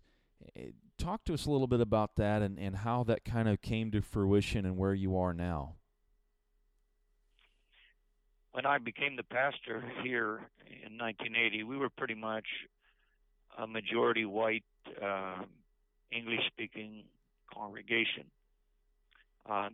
Eh, 0.56 0.72
Talk 1.00 1.24
to 1.26 1.34
us 1.36 1.46
a 1.46 1.52
little 1.52 1.68
bit 1.68 1.80
about 1.80 2.16
that 2.16 2.42
and, 2.42 2.58
and 2.58 2.78
how 2.78 3.04
that 3.04 3.24
kind 3.24 3.48
of 3.48 3.62
came 3.62 3.92
to 3.92 4.02
fruition 4.02 4.66
and 4.66 4.78
where 4.78 4.96
you 4.96 5.16
are 5.16 5.32
now. 5.32 5.76
when 8.58 8.66
I 8.66 8.80
became 8.80 9.16
the 9.16 9.22
pastor 9.22 9.84
here 10.04 10.40
in 10.66 10.98
1980, 10.98 11.62
we 11.62 11.78
were 11.78 11.90
pretty 11.92 12.16
much 12.16 12.46
a 13.56 13.68
majority 13.68 14.26
white, 14.26 14.64
uh, 15.00 15.44
English-speaking 16.12 17.04
congregation. 17.54 18.26
Um, 19.50 19.74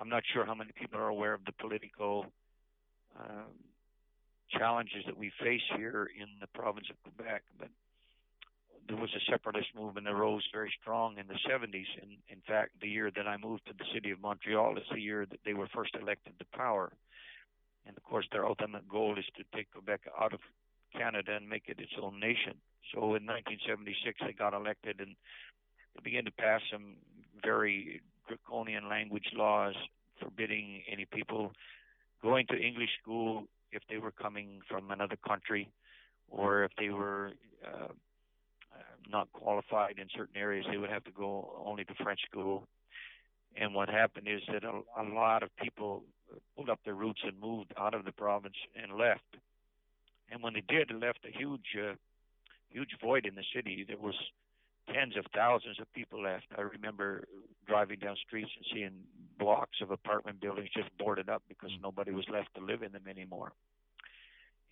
I'm 0.00 0.08
not 0.08 0.22
sure 0.32 0.44
how 0.44 0.54
many 0.54 0.70
people 0.74 0.98
are 0.98 1.08
aware 1.08 1.34
of 1.34 1.44
the 1.44 1.52
political 1.52 2.26
um, 3.18 3.52
challenges 4.50 5.04
that 5.06 5.16
we 5.16 5.30
face 5.42 5.62
here 5.76 6.10
in 6.20 6.28
the 6.40 6.46
province 6.48 6.86
of 6.90 6.96
Quebec, 7.02 7.42
but 7.58 7.68
there 8.88 8.96
was 8.96 9.10
a 9.14 9.30
separatist 9.30 9.68
movement 9.74 10.06
that 10.06 10.14
rose 10.14 10.46
very 10.52 10.72
strong 10.80 11.16
in 11.18 11.26
the 11.26 11.38
70s. 11.48 11.86
And 12.00 12.18
in 12.28 12.40
fact, 12.46 12.72
the 12.80 12.88
year 12.88 13.10
that 13.16 13.26
I 13.26 13.36
moved 13.36 13.66
to 13.66 13.72
the 13.72 13.84
city 13.94 14.10
of 14.10 14.20
Montreal 14.20 14.76
is 14.76 14.84
the 14.92 15.00
year 15.00 15.26
that 15.30 15.40
they 15.44 15.54
were 15.54 15.68
first 15.74 15.96
elected 16.00 16.38
to 16.38 16.44
power. 16.56 16.92
And 17.86 17.96
of 17.96 18.02
course, 18.02 18.26
their 18.30 18.46
ultimate 18.46 18.88
goal 18.88 19.18
is 19.18 19.24
to 19.36 19.44
take 19.56 19.70
Quebec 19.72 20.02
out 20.20 20.34
of 20.34 20.40
Canada 20.96 21.36
and 21.36 21.48
make 21.48 21.64
it 21.66 21.78
its 21.78 21.92
own 22.00 22.20
nation. 22.20 22.54
So 22.92 23.14
in 23.14 23.26
1976, 23.26 24.20
they 24.24 24.32
got 24.32 24.54
elected 24.54 25.00
and 25.00 25.16
began 26.02 26.24
to 26.24 26.32
pass 26.32 26.60
some 26.72 26.96
very 27.42 28.00
draconian 28.28 28.88
language 28.88 29.30
laws 29.34 29.74
forbidding 30.20 30.82
any 30.90 31.06
people 31.06 31.52
going 32.22 32.46
to 32.46 32.56
English 32.56 32.90
school 33.02 33.44
if 33.72 33.82
they 33.88 33.98
were 33.98 34.10
coming 34.10 34.60
from 34.68 34.90
another 34.90 35.16
country 35.26 35.68
or 36.30 36.64
if 36.64 36.70
they 36.78 36.88
were 36.88 37.32
uh, 37.66 37.88
not 39.10 39.30
qualified 39.32 39.98
in 39.98 40.08
certain 40.16 40.36
areas, 40.36 40.64
they 40.70 40.78
would 40.78 40.90
have 40.90 41.04
to 41.04 41.10
go 41.10 41.62
only 41.64 41.84
to 41.84 41.94
French 42.02 42.20
school. 42.30 42.64
And 43.56 43.74
what 43.74 43.88
happened 43.88 44.26
is 44.28 44.40
that 44.52 44.64
a, 44.64 44.80
a 45.00 45.04
lot 45.14 45.42
of 45.42 45.50
people 45.56 46.02
pulled 46.56 46.70
up 46.70 46.80
their 46.84 46.94
roots 46.94 47.20
and 47.24 47.38
moved 47.40 47.72
out 47.78 47.94
of 47.94 48.04
the 48.04 48.12
province 48.12 48.56
and 48.80 48.98
left. 48.98 49.36
And 50.34 50.42
when 50.42 50.54
they 50.54 50.64
did, 50.66 50.90
it 50.90 51.00
left 51.00 51.20
a 51.24 51.38
huge, 51.38 51.76
uh, 51.78 51.94
huge 52.68 52.90
void 53.00 53.24
in 53.24 53.36
the 53.36 53.44
city. 53.54 53.84
There 53.86 53.96
was 53.96 54.16
tens 54.92 55.16
of 55.16 55.24
thousands 55.32 55.78
of 55.78 55.90
people 55.92 56.24
left. 56.24 56.46
I 56.58 56.62
remember 56.62 57.28
driving 57.68 58.00
down 58.00 58.16
streets 58.26 58.50
and 58.56 58.66
seeing 58.74 58.90
blocks 59.38 59.78
of 59.80 59.92
apartment 59.92 60.40
buildings 60.40 60.70
just 60.76 60.88
boarded 60.98 61.28
up 61.28 61.44
because 61.48 61.70
nobody 61.80 62.10
was 62.10 62.24
left 62.28 62.48
to 62.56 62.60
live 62.60 62.82
in 62.82 62.90
them 62.90 63.04
anymore. 63.08 63.52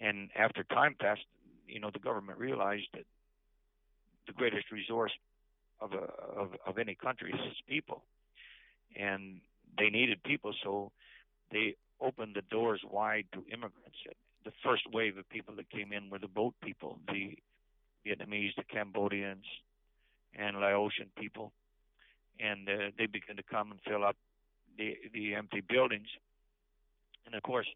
And 0.00 0.31
after 0.37 0.64
time 0.64 0.97
passed, 1.00 1.26
you 1.69 1.78
know, 1.78 1.90
the 1.92 2.00
government 2.00 2.40
realized 2.40 2.88
that 2.95 3.04
the 4.26 4.33
greatest 4.33 4.73
resource 4.73 5.12
of 5.81 5.92
a, 5.92 6.40
of, 6.40 6.57
of 6.66 6.78
any 6.78 6.97
country 6.97 7.31
is 7.33 7.40
its 7.52 7.61
people, 7.69 8.02
and 8.97 9.40
they 9.78 9.90
needed 9.90 10.25
people, 10.25 10.52
so 10.64 10.90
they 11.52 11.76
opened 12.00 12.35
the 12.35 12.42
doors 12.50 12.81
wide 12.90 13.26
to 13.33 13.45
immigrants. 13.52 13.99
The 14.44 14.52
first 14.64 14.82
wave 14.92 15.18
of 15.18 15.28
people 15.28 15.54
that 15.56 15.70
came 15.70 15.92
in 15.92 16.11
were 16.11 16.18
the 16.18 16.28
boat 16.28 16.54
people, 16.62 16.99
the 17.08 17.37
Vietnamese, 18.04 18.54
the 18.56 18.64
Cambodians, 18.64 19.44
and 20.34 20.56
Laotian 20.58 21.11
people, 21.16 21.52
and 22.40 22.68
uh, 22.68 22.90
they 22.99 23.06
began 23.06 23.37
to 23.37 23.42
come 23.42 23.70
and 23.70 23.80
fill 23.87 24.04
up 24.04 24.16
the 24.76 24.96
the 25.12 25.34
empty 25.34 25.61
buildings. 25.61 26.08
And 27.26 27.34
of 27.34 27.42
course, 27.42 27.66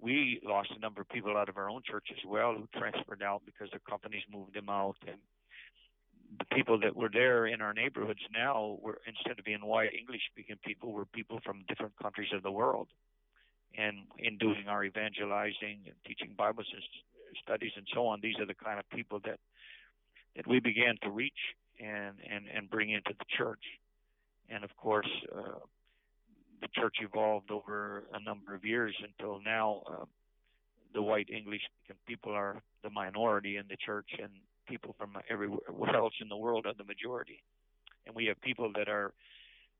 we 0.00 0.40
lost 0.44 0.70
a 0.76 0.80
number 0.80 1.00
of 1.00 1.08
people 1.08 1.36
out 1.36 1.48
of 1.48 1.56
our 1.56 1.68
own 1.68 1.82
church 1.84 2.08
as 2.10 2.24
well 2.26 2.54
who 2.54 2.68
transferred 2.78 3.22
out 3.22 3.42
because 3.44 3.68
their 3.70 3.80
companies 3.80 4.22
moved 4.32 4.54
them 4.54 4.68
out, 4.68 4.96
and 5.06 5.18
the 6.38 6.44
people 6.54 6.78
that 6.80 6.94
were 6.94 7.10
there 7.12 7.46
in 7.46 7.60
our 7.60 7.72
neighborhoods 7.72 8.20
now 8.32 8.78
were 8.80 9.00
instead 9.06 9.38
of 9.38 9.44
being 9.44 9.64
white 9.64 9.92
English 9.98 10.22
speaking 10.30 10.56
people 10.64 10.92
were 10.92 11.04
people 11.06 11.40
from 11.44 11.64
different 11.68 11.96
countries 12.00 12.28
of 12.32 12.42
the 12.42 12.50
world. 12.50 12.88
And 13.76 13.98
in 14.18 14.38
doing 14.38 14.66
our 14.68 14.84
evangelizing 14.84 15.80
and 15.86 15.94
teaching 16.06 16.34
Bible 16.36 16.64
studies 17.42 17.72
and 17.76 17.86
so 17.94 18.06
on, 18.06 18.20
these 18.22 18.38
are 18.40 18.46
the 18.46 18.54
kind 18.54 18.78
of 18.78 18.88
people 18.90 19.20
that 19.24 19.38
that 20.36 20.46
we 20.46 20.60
began 20.60 20.96
to 21.02 21.10
reach 21.10 21.38
and 21.78 22.16
and 22.28 22.46
and 22.52 22.70
bring 22.70 22.90
into 22.90 23.12
the 23.18 23.24
church. 23.36 23.62
And 24.48 24.64
of 24.64 24.74
course, 24.76 25.10
uh, 25.36 25.60
the 26.60 26.68
church 26.74 26.96
evolved 27.00 27.50
over 27.50 28.04
a 28.12 28.20
number 28.20 28.54
of 28.54 28.64
years 28.64 28.94
until 29.02 29.40
now. 29.44 29.82
Uh, 29.86 30.04
the 30.94 31.02
white 31.02 31.28
English 31.28 31.60
speaking 31.84 32.00
people 32.06 32.32
are 32.32 32.62
the 32.82 32.90
minority 32.90 33.56
in 33.56 33.64
the 33.68 33.76
church, 33.76 34.08
and 34.20 34.30
people 34.66 34.94
from 34.98 35.16
everywhere 35.28 35.94
else 35.94 36.14
in 36.20 36.28
the 36.28 36.36
world 36.36 36.66
are 36.66 36.74
the 36.76 36.84
majority. 36.84 37.42
And 38.06 38.14
we 38.14 38.26
have 38.26 38.40
people 38.40 38.72
that 38.76 38.88
are 38.88 39.12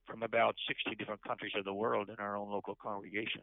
from 0.07 0.23
about 0.23 0.54
60 0.66 0.95
different 0.97 1.23
countries 1.23 1.52
of 1.57 1.64
the 1.64 1.73
world 1.73 2.09
in 2.09 2.16
our 2.18 2.37
own 2.37 2.50
local 2.50 2.75
congregation. 2.75 3.42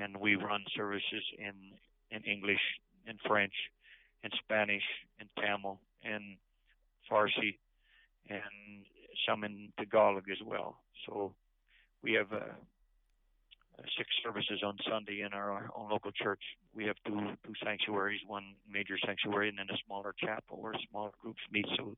And 0.00 0.16
we 0.16 0.36
run 0.36 0.64
services 0.76 1.24
in 1.38 1.54
in 2.10 2.22
English, 2.24 2.60
in 3.06 3.18
French, 3.26 3.54
in 4.22 4.30
Spanish, 4.42 4.82
in 5.20 5.28
Tamil, 5.40 5.80
in 6.02 6.36
Farsi, 7.10 7.58
and 8.28 8.86
some 9.26 9.44
in 9.44 9.72
Tagalog 9.78 10.24
as 10.30 10.38
well. 10.44 10.80
So 11.06 11.34
we 12.02 12.12
have 12.12 12.32
uh, 12.32 12.54
six 13.98 14.08
services 14.22 14.62
on 14.64 14.76
Sunday 14.88 15.22
in 15.22 15.32
our 15.32 15.70
own 15.76 15.90
local 15.90 16.12
church. 16.12 16.42
We 16.74 16.84
have 16.86 16.96
two 17.06 17.18
two 17.44 17.52
sanctuaries, 17.64 18.20
one 18.26 18.54
major 18.70 18.96
sanctuary 19.04 19.48
and 19.48 19.58
then 19.58 19.66
a 19.70 19.78
smaller 19.86 20.14
chapel 20.18 20.60
where 20.60 20.74
smaller 20.90 21.10
groups 21.20 21.40
meet. 21.50 21.66
So 21.76 21.96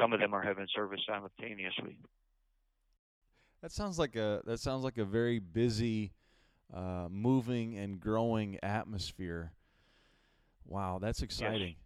some 0.00 0.12
of 0.12 0.20
them 0.20 0.34
are 0.34 0.42
having 0.42 0.66
service 0.74 1.00
simultaneously. 1.06 1.96
That 3.62 3.72
sounds 3.72 3.98
like 3.98 4.16
a 4.16 4.42
that 4.44 4.58
sounds 4.58 4.82
like 4.82 4.98
a 4.98 5.04
very 5.04 5.38
busy, 5.38 6.12
uh, 6.74 7.08
moving 7.10 7.76
and 7.76 8.00
growing 8.00 8.58
atmosphere. 8.62 9.52
Wow, 10.66 10.98
that's 11.00 11.22
exciting. 11.22 11.76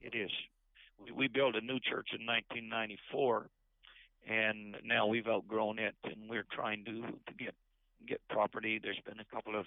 Yes, 0.00 0.12
it 0.12 0.16
is. 0.16 0.30
We, 1.04 1.12
we 1.12 1.28
built 1.28 1.56
a 1.56 1.60
new 1.60 1.80
church 1.80 2.10
in 2.18 2.26
1994, 2.26 3.48
and 4.28 4.76
now 4.84 5.06
we've 5.06 5.26
outgrown 5.26 5.78
it, 5.78 5.94
and 6.04 6.28
we're 6.28 6.46
trying 6.52 6.84
to 6.84 7.00
to 7.02 7.34
get 7.38 7.54
get 8.06 8.20
property. 8.28 8.80
There's 8.82 9.00
been 9.06 9.20
a 9.20 9.34
couple 9.34 9.58
of 9.58 9.66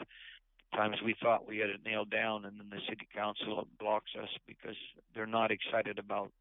times 0.74 0.98
we 1.04 1.16
thought 1.22 1.48
we 1.48 1.60
had 1.60 1.70
it 1.70 1.82
nailed 1.86 2.10
down, 2.10 2.46
and 2.46 2.60
then 2.60 2.70
the 2.70 2.80
city 2.90 3.08
council 3.14 3.68
blocks 3.80 4.12
us 4.22 4.30
because 4.48 4.76
they're 5.14 5.26
not 5.26 5.52
excited 5.52 6.00
about 6.00 6.32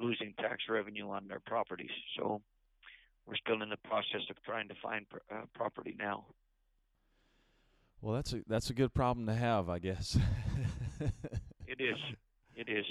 losing 0.00 0.34
tax 0.38 0.64
revenue 0.68 1.10
on 1.10 1.28
their 1.28 1.40
properties. 1.40 1.90
So 2.16 2.40
we're 3.26 3.36
still 3.36 3.62
in 3.62 3.68
the 3.68 3.76
process 3.76 4.22
of 4.30 4.42
trying 4.44 4.68
to 4.68 4.74
find 4.82 5.06
uh, 5.30 5.42
property 5.54 5.94
now. 5.98 6.24
Well, 8.02 8.16
that's 8.16 8.32
a 8.32 8.42
that's 8.48 8.68
a 8.68 8.74
good 8.74 8.92
problem 8.92 9.26
to 9.26 9.34
have, 9.34 9.70
I 9.70 9.78
guess. 9.78 10.18
it 11.68 11.80
is. 11.80 11.96
It 12.56 12.68
is. 12.68 12.84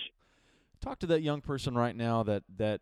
Talk 0.79 0.99
to 0.99 1.07
that 1.07 1.21
young 1.21 1.41
person 1.41 1.75
right 1.75 1.95
now 1.95 2.23
that 2.23 2.43
that 2.57 2.79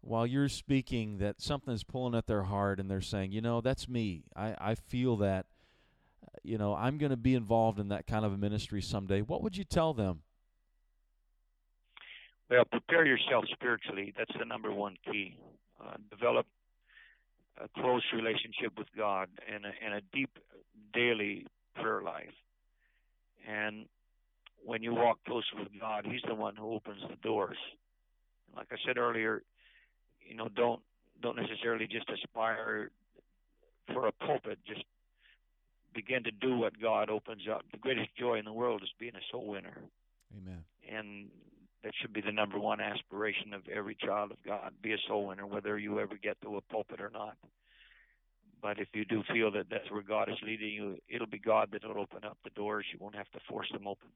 while 0.00 0.26
you're 0.26 0.48
speaking 0.48 1.18
that 1.18 1.40
something's 1.40 1.84
pulling 1.84 2.14
at 2.14 2.26
their 2.26 2.44
heart 2.44 2.80
and 2.80 2.90
they're 2.90 3.02
saying, 3.02 3.32
you 3.32 3.42
know, 3.42 3.60
that's 3.60 3.88
me. 3.88 4.24
I, 4.34 4.56
I 4.58 4.74
feel 4.74 5.16
that, 5.18 5.46
you 6.42 6.58
know, 6.58 6.74
I'm 6.74 6.98
going 6.98 7.10
to 7.10 7.16
be 7.16 7.34
involved 7.34 7.78
in 7.78 7.88
that 7.88 8.06
kind 8.06 8.24
of 8.24 8.32
a 8.32 8.36
ministry 8.36 8.82
someday. 8.82 9.20
What 9.20 9.42
would 9.42 9.56
you 9.56 9.62
tell 9.62 9.94
them? 9.94 10.22
Well, 12.50 12.64
prepare 12.64 13.06
yourself 13.06 13.44
spiritually. 13.52 14.12
That's 14.18 14.32
the 14.36 14.44
number 14.44 14.72
one 14.72 14.96
key. 15.10 15.36
Uh, 15.80 15.94
develop 16.10 16.46
a 17.58 17.68
close 17.80 18.02
relationship 18.14 18.72
with 18.78 18.88
God 18.96 19.28
and 19.52 19.64
a, 19.64 19.70
and 19.84 19.94
a 19.94 20.00
deep 20.12 20.38
daily 20.92 21.46
prayer 21.74 22.02
life. 22.02 22.34
And 23.48 23.86
when 24.64 24.82
you 24.82 24.94
walk 24.94 25.18
close 25.26 25.44
with 25.58 25.68
God, 25.78 26.06
He's 26.06 26.22
the 26.26 26.34
one 26.34 26.56
who 26.56 26.72
opens 26.72 27.02
the 27.08 27.16
doors. 27.16 27.56
Like 28.56 28.68
I 28.70 28.76
said 28.86 28.98
earlier, 28.98 29.42
you 30.26 30.36
know, 30.36 30.48
don't 30.54 30.80
don't 31.20 31.36
necessarily 31.36 31.86
just 31.86 32.08
aspire 32.10 32.90
for 33.92 34.06
a 34.06 34.12
pulpit. 34.12 34.58
Just 34.66 34.84
begin 35.94 36.24
to 36.24 36.30
do 36.30 36.56
what 36.56 36.80
God 36.80 37.10
opens 37.10 37.42
up. 37.50 37.62
The 37.70 37.78
greatest 37.78 38.14
joy 38.16 38.38
in 38.38 38.44
the 38.44 38.52
world 38.52 38.82
is 38.82 38.88
being 38.98 39.14
a 39.14 39.24
soul 39.30 39.46
winner. 39.46 39.78
Amen. 40.36 40.64
And 40.90 41.28
that 41.82 41.92
should 42.00 42.12
be 42.12 42.20
the 42.20 42.32
number 42.32 42.58
one 42.58 42.80
aspiration 42.80 43.52
of 43.52 43.62
every 43.68 43.96
child 43.96 44.30
of 44.30 44.36
God. 44.44 44.72
Be 44.82 44.92
a 44.92 44.98
soul 45.08 45.26
winner, 45.26 45.46
whether 45.46 45.78
you 45.78 45.98
ever 45.98 46.16
get 46.22 46.40
to 46.42 46.56
a 46.56 46.60
pulpit 46.60 47.00
or 47.00 47.10
not. 47.10 47.36
But 48.60 48.78
if 48.78 48.88
you 48.94 49.04
do 49.04 49.24
feel 49.32 49.50
that 49.52 49.66
that's 49.68 49.90
where 49.90 50.02
God 50.02 50.28
is 50.28 50.36
leading 50.46 50.72
you, 50.72 50.98
it'll 51.08 51.26
be 51.26 51.40
God 51.40 51.70
that 51.72 51.84
will 51.84 52.00
open 52.00 52.24
up 52.24 52.38
the 52.44 52.50
doors. 52.50 52.84
You 52.92 52.98
won't 53.00 53.16
have 53.16 53.30
to 53.32 53.40
force 53.48 53.68
them 53.72 53.88
open. 53.88 54.08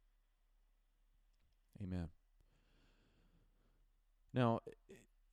Amen. 1.82 2.08
Now, 4.32 4.60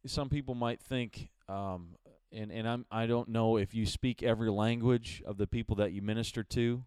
some 0.08 0.30
people 0.30 0.56
might 0.56 0.82
think, 0.82 1.30
um, 1.48 1.90
and 2.32 2.52
and 2.52 2.68
I'm 2.68 2.86
I 2.90 3.06
don't 3.06 3.30
know 3.30 3.58
if 3.58 3.76
you 3.76 3.86
speak 3.86 4.24
every 4.24 4.50
language 4.50 5.22
of 5.26 5.38
the 5.38 5.46
people 5.46 5.76
that 5.76 5.92
you 5.92 6.02
minister 6.02 6.44
to, 6.44 6.84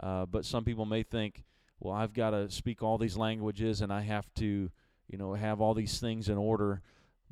uh, 0.00 0.24
but 0.26 0.46
some 0.46 0.64
people 0.64 0.86
may 0.86 1.02
think, 1.02 1.44
well, 1.80 1.94
I've 1.94 2.12
got 2.12 2.30
to 2.30 2.50
speak 2.50 2.82
all 2.82 2.98
these 2.98 3.16
languages 3.16 3.80
and 3.80 3.92
I 3.92 4.02
have 4.02 4.32
to, 4.34 4.70
you 5.08 5.18
know, 5.18 5.34
have 5.34 5.60
all 5.60 5.74
these 5.74 6.00
things 6.00 6.28
in 6.28 6.36
order. 6.36 6.82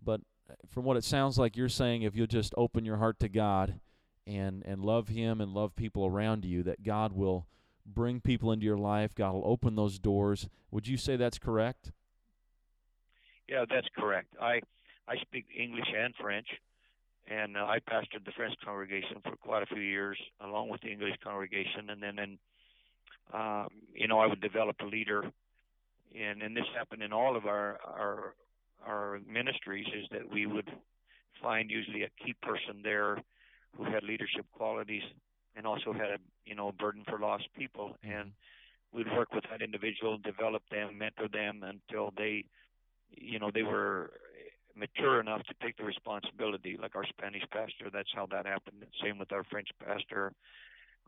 But 0.02 0.20
uh, 0.48 0.54
from 0.68 0.84
what 0.84 0.96
it 0.96 1.04
sounds 1.04 1.38
like, 1.38 1.56
you're 1.56 1.68
saying 1.68 2.02
if 2.02 2.14
you'll 2.14 2.26
just 2.26 2.54
open 2.56 2.84
your 2.84 2.96
heart 2.98 3.18
to 3.20 3.28
God 3.28 3.80
and 4.26 4.64
and 4.66 4.84
love 4.84 5.08
Him 5.08 5.40
and 5.40 5.52
love 5.52 5.76
people 5.76 6.06
around 6.06 6.44
you, 6.44 6.62
that 6.64 6.82
God 6.82 7.12
will 7.12 7.46
bring 7.84 8.20
people 8.20 8.52
into 8.52 8.64
your 8.66 8.78
life. 8.78 9.14
God 9.14 9.32
will 9.34 9.46
open 9.46 9.76
those 9.76 9.98
doors. 9.98 10.48
Would 10.70 10.88
you 10.88 10.96
say 10.96 11.16
that's 11.16 11.38
correct? 11.38 11.92
Yeah, 13.48 13.64
that's 13.68 13.86
correct. 13.96 14.34
I 14.40 14.60
I 15.08 15.16
speak 15.22 15.46
English 15.56 15.86
and 15.96 16.14
French, 16.20 16.48
and 17.28 17.56
uh, 17.56 17.60
I 17.60 17.78
pastored 17.78 18.24
the 18.24 18.32
French 18.32 18.54
congregation 18.64 19.18
for 19.22 19.36
quite 19.36 19.62
a 19.62 19.66
few 19.66 19.82
years, 19.82 20.18
along 20.40 20.68
with 20.68 20.80
the 20.80 20.90
English 20.90 21.14
congregation. 21.22 21.90
And 21.90 22.02
then, 22.02 22.18
in, 22.18 22.38
um, 23.32 23.68
you 23.94 24.08
know, 24.08 24.18
I 24.18 24.26
would 24.26 24.40
develop 24.40 24.76
a 24.80 24.86
leader, 24.86 25.24
and 26.18 26.42
and 26.42 26.56
this 26.56 26.64
happened 26.76 27.02
in 27.02 27.12
all 27.12 27.36
of 27.36 27.46
our 27.46 27.78
our 27.84 28.34
our 28.86 29.20
ministries 29.26 29.86
is 29.94 30.06
that 30.12 30.30
we 30.30 30.46
would 30.46 30.70
find 31.42 31.70
usually 31.70 32.02
a 32.02 32.10
key 32.24 32.34
person 32.42 32.80
there 32.82 33.18
who 33.76 33.84
had 33.84 34.02
leadership 34.04 34.46
qualities 34.52 35.02
and 35.56 35.66
also 35.66 35.92
had 35.92 36.10
a 36.10 36.18
you 36.44 36.54
know 36.54 36.68
a 36.68 36.72
burden 36.72 37.02
for 37.08 37.18
lost 37.18 37.44
people 37.58 37.96
and 38.02 38.30
we'd 38.92 39.10
work 39.12 39.34
with 39.34 39.44
that 39.50 39.60
individual 39.60 40.18
develop 40.18 40.62
them 40.70 40.96
mentor 40.96 41.28
them 41.28 41.62
until 41.62 42.12
they 42.16 42.44
you 43.10 43.38
know 43.38 43.50
they 43.52 43.62
were 43.62 44.12
mature 44.76 45.20
enough 45.20 45.42
to 45.44 45.54
take 45.62 45.76
the 45.76 45.84
responsibility, 45.84 46.76
like 46.80 46.94
our 46.94 47.06
Spanish 47.06 47.42
pastor. 47.50 47.90
That's 47.92 48.10
how 48.14 48.26
that 48.30 48.46
happened. 48.46 48.84
Same 49.02 49.18
with 49.18 49.32
our 49.32 49.44
French 49.44 49.68
pastor, 49.84 50.32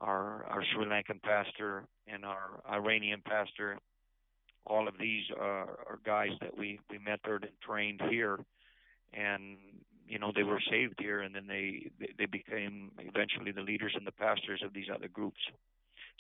our 0.01 0.45
our 0.49 0.65
Sri 0.73 0.85
Lankan 0.85 1.23
pastor, 1.23 1.85
and 2.07 2.25
our 2.25 2.63
Iranian 2.71 3.23
pastor. 3.25 3.79
All 4.67 4.87
of 4.87 4.95
these 5.01 5.25
are, 5.39 5.79
are 5.89 5.99
guys 6.05 6.31
that 6.41 6.57
we 6.57 6.79
we 6.91 6.99
mentored 6.99 7.43
and 7.43 7.61
trained 7.65 8.03
here, 8.11 8.39
and 9.15 9.57
you 10.07 10.19
know 10.19 10.33
they 10.35 10.43
were 10.43 10.61
saved 10.71 10.97
here, 10.99 11.21
and 11.21 11.35
then 11.35 11.47
they 11.47 11.91
they 12.19 12.27
became 12.27 12.91
eventually 12.99 13.53
the 13.53 13.63
leaders 13.63 13.93
and 13.95 14.07
the 14.07 14.13
pastors 14.13 14.63
of 14.65 14.73
these 14.73 14.87
other 14.95 15.09
groups. 15.09 15.41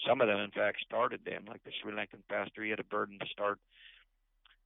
Some 0.06 0.20
of 0.20 0.28
them, 0.28 0.38
in 0.38 0.50
fact, 0.50 0.78
started 0.86 1.20
them. 1.24 1.44
Like 1.46 1.62
the 1.64 1.72
Sri 1.82 1.92
Lankan 1.92 2.22
pastor, 2.28 2.62
he 2.62 2.70
had 2.70 2.80
a 2.80 2.84
burden 2.84 3.18
to 3.18 3.26
start 3.26 3.58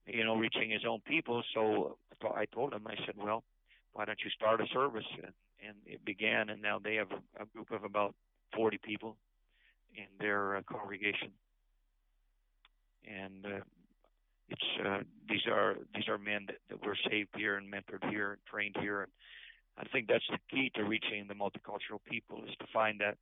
you 0.05 0.23
know, 0.23 0.35
reaching 0.35 0.69
his 0.69 0.83
own 0.87 0.99
people. 1.05 1.43
So 1.53 1.97
I 2.35 2.45
told 2.45 2.73
him, 2.73 2.85
I 2.87 2.95
said, 3.05 3.15
well, 3.17 3.43
why 3.93 4.05
don't 4.05 4.19
you 4.23 4.29
start 4.31 4.61
a 4.61 4.67
service? 4.73 5.05
And, 5.15 5.33
and 5.65 5.77
it 5.85 6.03
began, 6.03 6.49
and 6.49 6.61
now 6.61 6.79
they 6.79 6.95
have 6.95 7.11
a, 7.11 7.43
a 7.43 7.45
group 7.45 7.71
of 7.71 7.83
about 7.83 8.15
40 8.55 8.77
people 8.77 9.17
in 9.95 10.05
their 10.19 10.57
uh, 10.57 10.61
congregation. 10.69 11.31
And 13.05 13.45
uh, 13.45 13.63
it's 14.49 14.85
uh, 14.85 14.99
these 15.27 15.45
are 15.51 15.75
these 15.93 16.07
are 16.07 16.17
men 16.17 16.45
that, 16.47 16.57
that 16.69 16.85
were 16.85 16.97
saved 17.09 17.29
here 17.35 17.57
and 17.57 17.71
mentored 17.71 18.09
here 18.09 18.31
and 18.31 18.41
trained 18.49 18.77
here. 18.79 19.01
And 19.01 19.11
I 19.77 19.83
think 19.91 20.07
that's 20.07 20.27
the 20.29 20.37
key 20.49 20.71
to 20.75 20.83
reaching 20.83 21.27
the 21.27 21.33
multicultural 21.33 21.99
people 22.09 22.43
is 22.47 22.55
to 22.59 22.65
find 22.73 23.01
that 23.01 23.17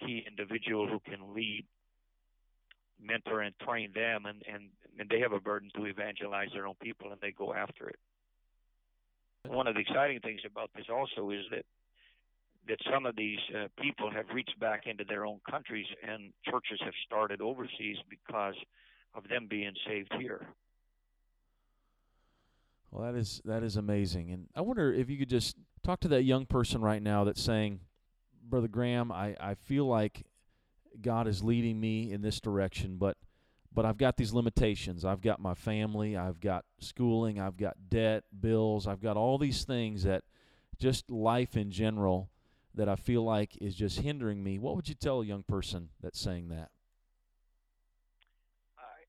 key 0.00 0.24
individual 0.26 0.88
who 0.88 1.00
can 1.00 1.34
lead 1.34 1.64
mentor 3.02 3.42
and 3.42 3.54
train 3.58 3.92
them 3.94 4.26
and, 4.26 4.42
and, 4.52 4.68
and 4.98 5.08
they 5.08 5.20
have 5.20 5.32
a 5.32 5.40
burden 5.40 5.70
to 5.76 5.84
evangelize 5.84 6.48
their 6.52 6.66
own 6.66 6.74
people 6.80 7.12
and 7.12 7.20
they 7.20 7.32
go 7.32 7.52
after 7.52 7.88
it. 7.88 7.98
One 9.46 9.66
of 9.66 9.74
the 9.74 9.80
exciting 9.80 10.20
things 10.20 10.40
about 10.46 10.70
this 10.74 10.86
also 10.90 11.30
is 11.30 11.44
that 11.50 11.64
that 12.68 12.78
some 12.92 13.06
of 13.06 13.16
these 13.16 13.38
uh, 13.54 13.68
people 13.80 14.10
have 14.10 14.26
reached 14.34 14.58
back 14.58 14.86
into 14.86 15.04
their 15.04 15.24
own 15.24 15.40
countries 15.48 15.86
and 16.06 16.32
churches 16.44 16.80
have 16.84 16.94
started 17.06 17.40
overseas 17.40 17.96
because 18.08 18.54
of 19.14 19.28
them 19.28 19.46
being 19.48 19.72
saved 19.86 20.12
here. 20.18 20.46
Well, 22.90 23.04
that 23.04 23.18
is 23.18 23.42
that 23.44 23.62
is 23.62 23.76
amazing, 23.76 24.30
and 24.30 24.48
I 24.54 24.62
wonder 24.62 24.92
if 24.92 25.10
you 25.10 25.18
could 25.18 25.28
just 25.28 25.56
talk 25.82 26.00
to 26.00 26.08
that 26.08 26.22
young 26.22 26.46
person 26.46 26.80
right 26.80 27.02
now 27.02 27.24
that's 27.24 27.42
saying, 27.42 27.80
"Brother 28.42 28.68
Graham, 28.68 29.12
I 29.12 29.36
I 29.38 29.54
feel 29.54 29.86
like 29.86 30.24
God 31.02 31.26
is 31.26 31.42
leading 31.42 31.78
me 31.78 32.10
in 32.12 32.22
this 32.22 32.40
direction, 32.40 32.96
but 32.96 33.18
but 33.72 33.84
I've 33.84 33.98
got 33.98 34.16
these 34.16 34.32
limitations. 34.32 35.04
I've 35.04 35.20
got 35.20 35.40
my 35.40 35.52
family, 35.52 36.16
I've 36.16 36.40
got 36.40 36.64
schooling, 36.80 37.38
I've 37.38 37.58
got 37.58 37.76
debt, 37.90 38.24
bills, 38.40 38.86
I've 38.86 39.02
got 39.02 39.18
all 39.18 39.36
these 39.36 39.64
things 39.64 40.04
that 40.04 40.24
just 40.78 41.10
life 41.10 41.56
in 41.56 41.70
general 41.70 42.30
that 42.76 42.88
I 42.88 42.96
feel 42.96 43.24
like 43.24 43.56
is 43.60 43.74
just 43.74 44.00
hindering 44.00 44.42
me. 44.42 44.58
What 44.58 44.76
would 44.76 44.88
you 44.88 44.94
tell 44.94 45.22
a 45.22 45.24
young 45.24 45.42
person 45.42 45.88
that's 46.02 46.20
saying 46.20 46.48
that? 46.50 46.70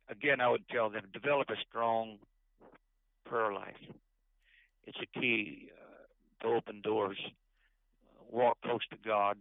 Again, 0.09 0.39
I 0.39 0.49
would 0.49 0.67
tell 0.69 0.89
them 0.89 1.03
develop 1.13 1.49
a 1.49 1.55
strong 1.67 2.17
prayer 3.25 3.53
life. 3.53 3.75
It's 4.85 4.97
a 5.01 5.19
key 5.19 5.69
uh, 5.73 6.47
to 6.47 6.53
open 6.55 6.81
doors. 6.81 7.17
walk 8.31 8.57
close 8.63 8.87
to 8.89 8.97
God. 9.05 9.37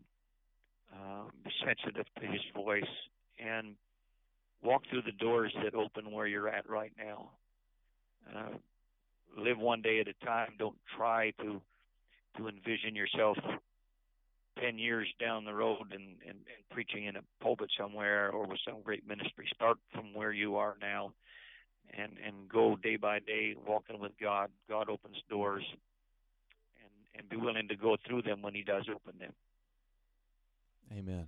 Uh, 0.93 1.25
be 1.45 1.51
sensitive 1.65 2.07
to 2.21 2.27
His 2.27 2.41
voice 2.53 2.83
and 3.39 3.75
walk 4.63 4.83
through 4.91 5.03
the 5.03 5.13
doors 5.13 5.53
that 5.63 5.75
open 5.75 6.11
where 6.11 6.27
you're 6.27 6.49
at 6.49 6.69
right 6.69 6.93
now. 6.99 7.31
Uh, 8.35 8.57
live 9.39 9.59
one 9.59 9.83
day 9.83 10.01
at 10.01 10.09
a 10.09 10.25
time. 10.25 10.55
Don't 10.59 10.79
try 10.97 11.33
to 11.43 11.61
to 12.37 12.49
envision 12.49 12.95
yourself 12.95 13.39
ten 14.61 14.79
years 14.79 15.07
down 15.21 15.45
the 15.45 15.55
road 15.55 15.93
and, 15.93 16.17
and, 16.27 16.39
and 16.47 16.69
preaching 16.71 17.05
in 17.05 17.17
a 17.17 17.21
pulpit 17.41 17.71
somewhere 17.79 18.31
or 18.31 18.47
with 18.47 18.59
some 18.67 18.81
great 18.83 19.07
ministry. 19.07 19.47
Start 19.55 19.79
from 19.93 20.15
where 20.15 20.33
you 20.33 20.57
are 20.57 20.77
now 20.81 21.13
and, 21.97 22.13
and 22.25 22.49
go 22.49 22.77
day 22.77 22.97
by 22.97 23.19
day 23.19 23.55
walking 23.67 24.01
with 24.01 24.13
God. 24.21 24.51
God 24.69 24.89
opens 24.89 25.17
doors 25.29 25.65
and, 26.83 27.21
and 27.21 27.29
be 27.29 27.37
willing 27.37 27.69
to 27.69 27.77
go 27.77 27.97
through 28.07 28.23
them 28.23 28.43
when 28.43 28.55
he 28.55 28.63
does 28.63 28.85
open 28.89 29.19
them. 29.19 29.33
Amen. 30.93 31.27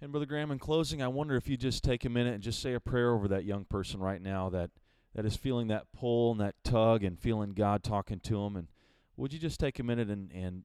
And 0.00 0.10
Brother 0.10 0.26
Graham, 0.26 0.50
in 0.50 0.58
closing, 0.58 1.00
I 1.00 1.08
wonder 1.08 1.36
if 1.36 1.48
you 1.48 1.56
just 1.56 1.84
take 1.84 2.04
a 2.04 2.08
minute 2.08 2.34
and 2.34 2.42
just 2.42 2.60
say 2.60 2.74
a 2.74 2.80
prayer 2.80 3.12
over 3.12 3.28
that 3.28 3.44
young 3.44 3.64
person 3.64 4.00
right 4.00 4.20
now 4.20 4.48
that, 4.50 4.70
that 5.14 5.24
is 5.24 5.36
feeling 5.36 5.68
that 5.68 5.92
pull 5.92 6.32
and 6.32 6.40
that 6.40 6.56
tug 6.64 7.04
and 7.04 7.18
feeling 7.18 7.52
God 7.52 7.84
talking 7.84 8.18
to 8.20 8.42
him. 8.42 8.56
And 8.56 8.68
would 9.16 9.32
you 9.32 9.38
just 9.38 9.60
take 9.60 9.78
a 9.78 9.84
minute 9.84 10.08
and, 10.08 10.32
and 10.32 10.64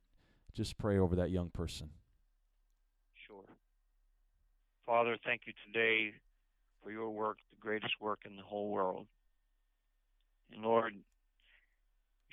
just 0.57 0.77
pray 0.79 0.97
over 0.97 1.15
that 1.15 1.29
young 1.29 1.51
person. 1.51 1.87
Sure. 3.27 3.45
Father, 4.87 5.15
thank 5.23 5.41
you 5.45 5.53
today 5.67 6.13
for 6.83 6.91
your 6.91 7.11
work, 7.11 7.37
the 7.51 7.61
greatest 7.61 7.93
work 8.01 8.21
in 8.25 8.35
the 8.35 8.41
whole 8.41 8.69
world. 8.69 9.05
And 10.51 10.63
Lord, 10.63 10.95
you 10.95 11.01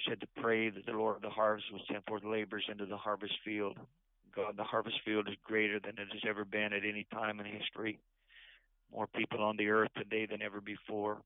said 0.08 0.20
to 0.22 0.26
pray 0.40 0.70
that 0.70 0.86
the 0.86 0.92
Lord 0.92 1.16
of 1.16 1.22
the 1.22 1.28
harvest 1.28 1.66
would 1.70 1.82
send 1.90 2.02
forth 2.06 2.24
laborers 2.24 2.64
into 2.70 2.86
the 2.86 2.96
harvest 2.96 3.34
field. 3.44 3.76
God, 4.34 4.56
the 4.56 4.64
harvest 4.64 4.96
field 5.04 5.28
is 5.28 5.34
greater 5.44 5.78
than 5.78 5.92
it 5.98 6.08
has 6.10 6.22
ever 6.26 6.46
been 6.46 6.72
at 6.72 6.84
any 6.84 7.06
time 7.12 7.40
in 7.40 7.46
history. 7.46 7.98
More 8.90 9.06
people 9.06 9.42
on 9.42 9.58
the 9.58 9.68
earth 9.68 9.90
today 9.98 10.24
than 10.24 10.40
ever 10.40 10.62
before. 10.62 11.18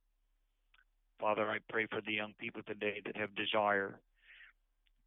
Father, 1.20 1.48
I 1.48 1.58
pray 1.70 1.87
for 1.87 2.00
the 2.00 2.12
young 2.12 2.34
people 2.38 2.62
today 2.66 3.02
that 3.06 3.16
have 3.16 3.34
desire 3.37 4.00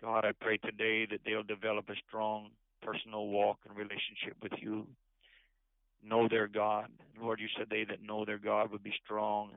God, 0.01 0.25
I 0.25 0.31
pray 0.39 0.57
today 0.57 1.05
that 1.11 1.19
they'll 1.25 1.43
develop 1.43 1.89
a 1.89 1.93
strong 2.07 2.49
personal 2.81 3.27
walk 3.27 3.59
and 3.67 3.77
relationship 3.77 4.35
with 4.41 4.53
you. 4.59 4.87
Know 6.03 6.27
their 6.27 6.47
God. 6.47 6.87
Lord, 7.21 7.39
you 7.39 7.47
said 7.55 7.67
they 7.69 7.83
that 7.83 8.01
know 8.01 8.25
their 8.25 8.39
God 8.39 8.71
would 8.71 8.83
be 8.83 8.93
strong, 9.05 9.51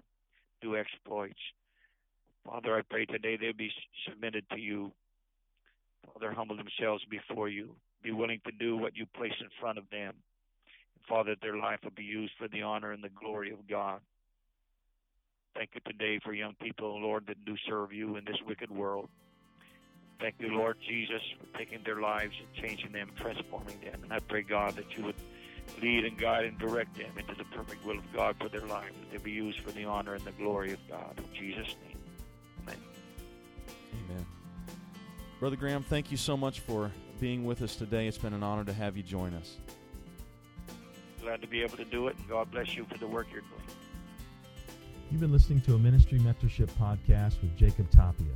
do 0.61 0.77
exploits. 0.77 1.41
Father, 2.47 2.77
I 2.77 2.83
pray 2.83 3.07
today 3.07 3.39
they'll 3.41 3.55
be 3.55 3.71
submitted 4.07 4.45
to 4.51 4.61
you. 4.61 4.93
Father, 6.13 6.33
humble 6.33 6.57
themselves 6.57 7.03
before 7.11 7.49
you. 7.49 7.71
Be 8.03 8.13
willing 8.13 8.41
to 8.45 8.53
do 8.53 8.77
what 8.77 8.95
you 8.95 9.07
place 9.17 9.33
in 9.41 9.49
front 9.59 9.79
of 9.79 9.85
them. 9.91 10.13
Father, 11.09 11.37
their 11.41 11.57
life 11.57 11.79
will 11.83 11.93
be 11.97 12.05
used 12.05 12.33
for 12.39 12.49
the 12.49 12.61
honor 12.61 12.93
and 12.93 13.03
the 13.03 13.09
glory 13.09 13.51
of 13.51 13.67
God. 13.67 14.01
Thank 15.55 15.71
you 15.75 15.81
today 15.87 16.21
for 16.23 16.35
young 16.35 16.55
people, 16.61 17.01
Lord, 17.01 17.25
that 17.29 17.43
do 17.47 17.55
serve 17.67 17.93
you 17.93 18.17
in 18.17 18.25
this 18.27 18.37
wicked 18.47 18.71
world. 18.71 19.09
Thank 20.21 20.37
you, 20.39 20.57
Lord 20.57 20.77
Jesus, 20.87 21.21
for 21.39 21.59
taking 21.59 21.81
their 21.85 22.01
lives 22.01 22.35
and 22.39 22.65
changing 22.65 22.93
them, 22.93 23.11
transforming 23.17 23.79
them. 23.81 24.03
And 24.03 24.13
I 24.13 24.21
pray, 24.21 24.43
God, 24.43 24.75
that 24.77 24.97
you 24.97 25.05
would 25.05 25.17
lead 25.83 26.05
and 26.05 26.19
guide 26.19 26.45
and 26.45 26.59
direct 26.59 26.97
them 26.97 27.11
into 27.19 27.35
the 27.35 27.45
perfect 27.45 27.85
will 27.85 27.99
of 27.99 28.13
God 28.13 28.37
for 28.41 28.49
their 28.49 28.67
lives, 28.67 28.95
that 29.01 29.11
they 29.11 29.19
be 29.19 29.33
used 29.33 29.61
for 29.61 29.71
the 29.73 29.85
honor 29.85 30.15
and 30.15 30.25
the 30.25 30.33
glory 30.33 30.73
of 30.73 30.79
God. 30.89 31.19
In 31.19 31.35
Jesus' 31.35 31.75
name, 31.87 31.99
amen. 32.63 32.79
Amen. 34.11 34.27
Brother 35.41 35.57
Graham, 35.57 35.83
thank 35.83 36.11
you 36.11 36.17
so 36.17 36.37
much 36.37 36.61
for 36.61 36.91
being 37.21 37.45
with 37.45 37.63
us 37.63 37.77
today. 37.77 38.07
It's 38.07 38.19
been 38.19 38.35
an 38.35 38.43
honor 38.43 38.65
to 38.65 38.73
have 38.73 38.97
you 38.97 39.03
join 39.03 39.35
us. 39.35 39.57
Glad 41.23 41.41
to 41.41 41.49
be 41.49 41.63
able 41.63 41.77
to 41.77 41.85
do 41.85 42.09
it, 42.09 42.17
and 42.19 42.29
God 42.29 42.51
bless 42.51 42.75
you 42.77 42.85
for 42.85 42.99
the 42.99 43.07
work 43.07 43.27
you're 43.33 43.41
doing. 43.41 43.63
You've 45.11 45.21
been 45.21 45.33
listening 45.33 45.61
to 45.63 45.75
a 45.75 45.79
Ministry 45.79 46.19
Mentorship 46.19 46.69
podcast 46.81 47.41
with 47.41 47.57
Jacob 47.57 47.91
Tapia. 47.91 48.35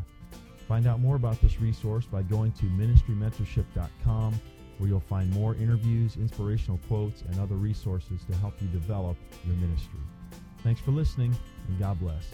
Find 0.69 0.87
out 0.87 1.01
more 1.01 1.17
about 1.17 1.41
this 1.41 1.61
resource 1.61 2.05
by 2.05 2.23
going 2.23 2.53
to 2.53 2.65
ministrymentorship.com, 2.65 4.41
where 4.77 4.89
you'll 4.89 5.01
find 5.01 5.33
more 5.33 5.55
interviews, 5.55 6.17
inspirational 6.17 6.79
quotes, 6.87 7.23
and 7.23 7.41
other 7.41 7.57
resources 7.57 8.21
to 8.31 8.37
help 8.37 8.55
you 8.61 8.69
develop 8.69 9.17
your 9.47 9.57
ministry. 9.57 10.01
Thanks 10.63 10.81
for 10.81 10.91
listening, 10.91 11.35
and 11.69 11.79
God 11.79 11.99
bless. 11.99 12.27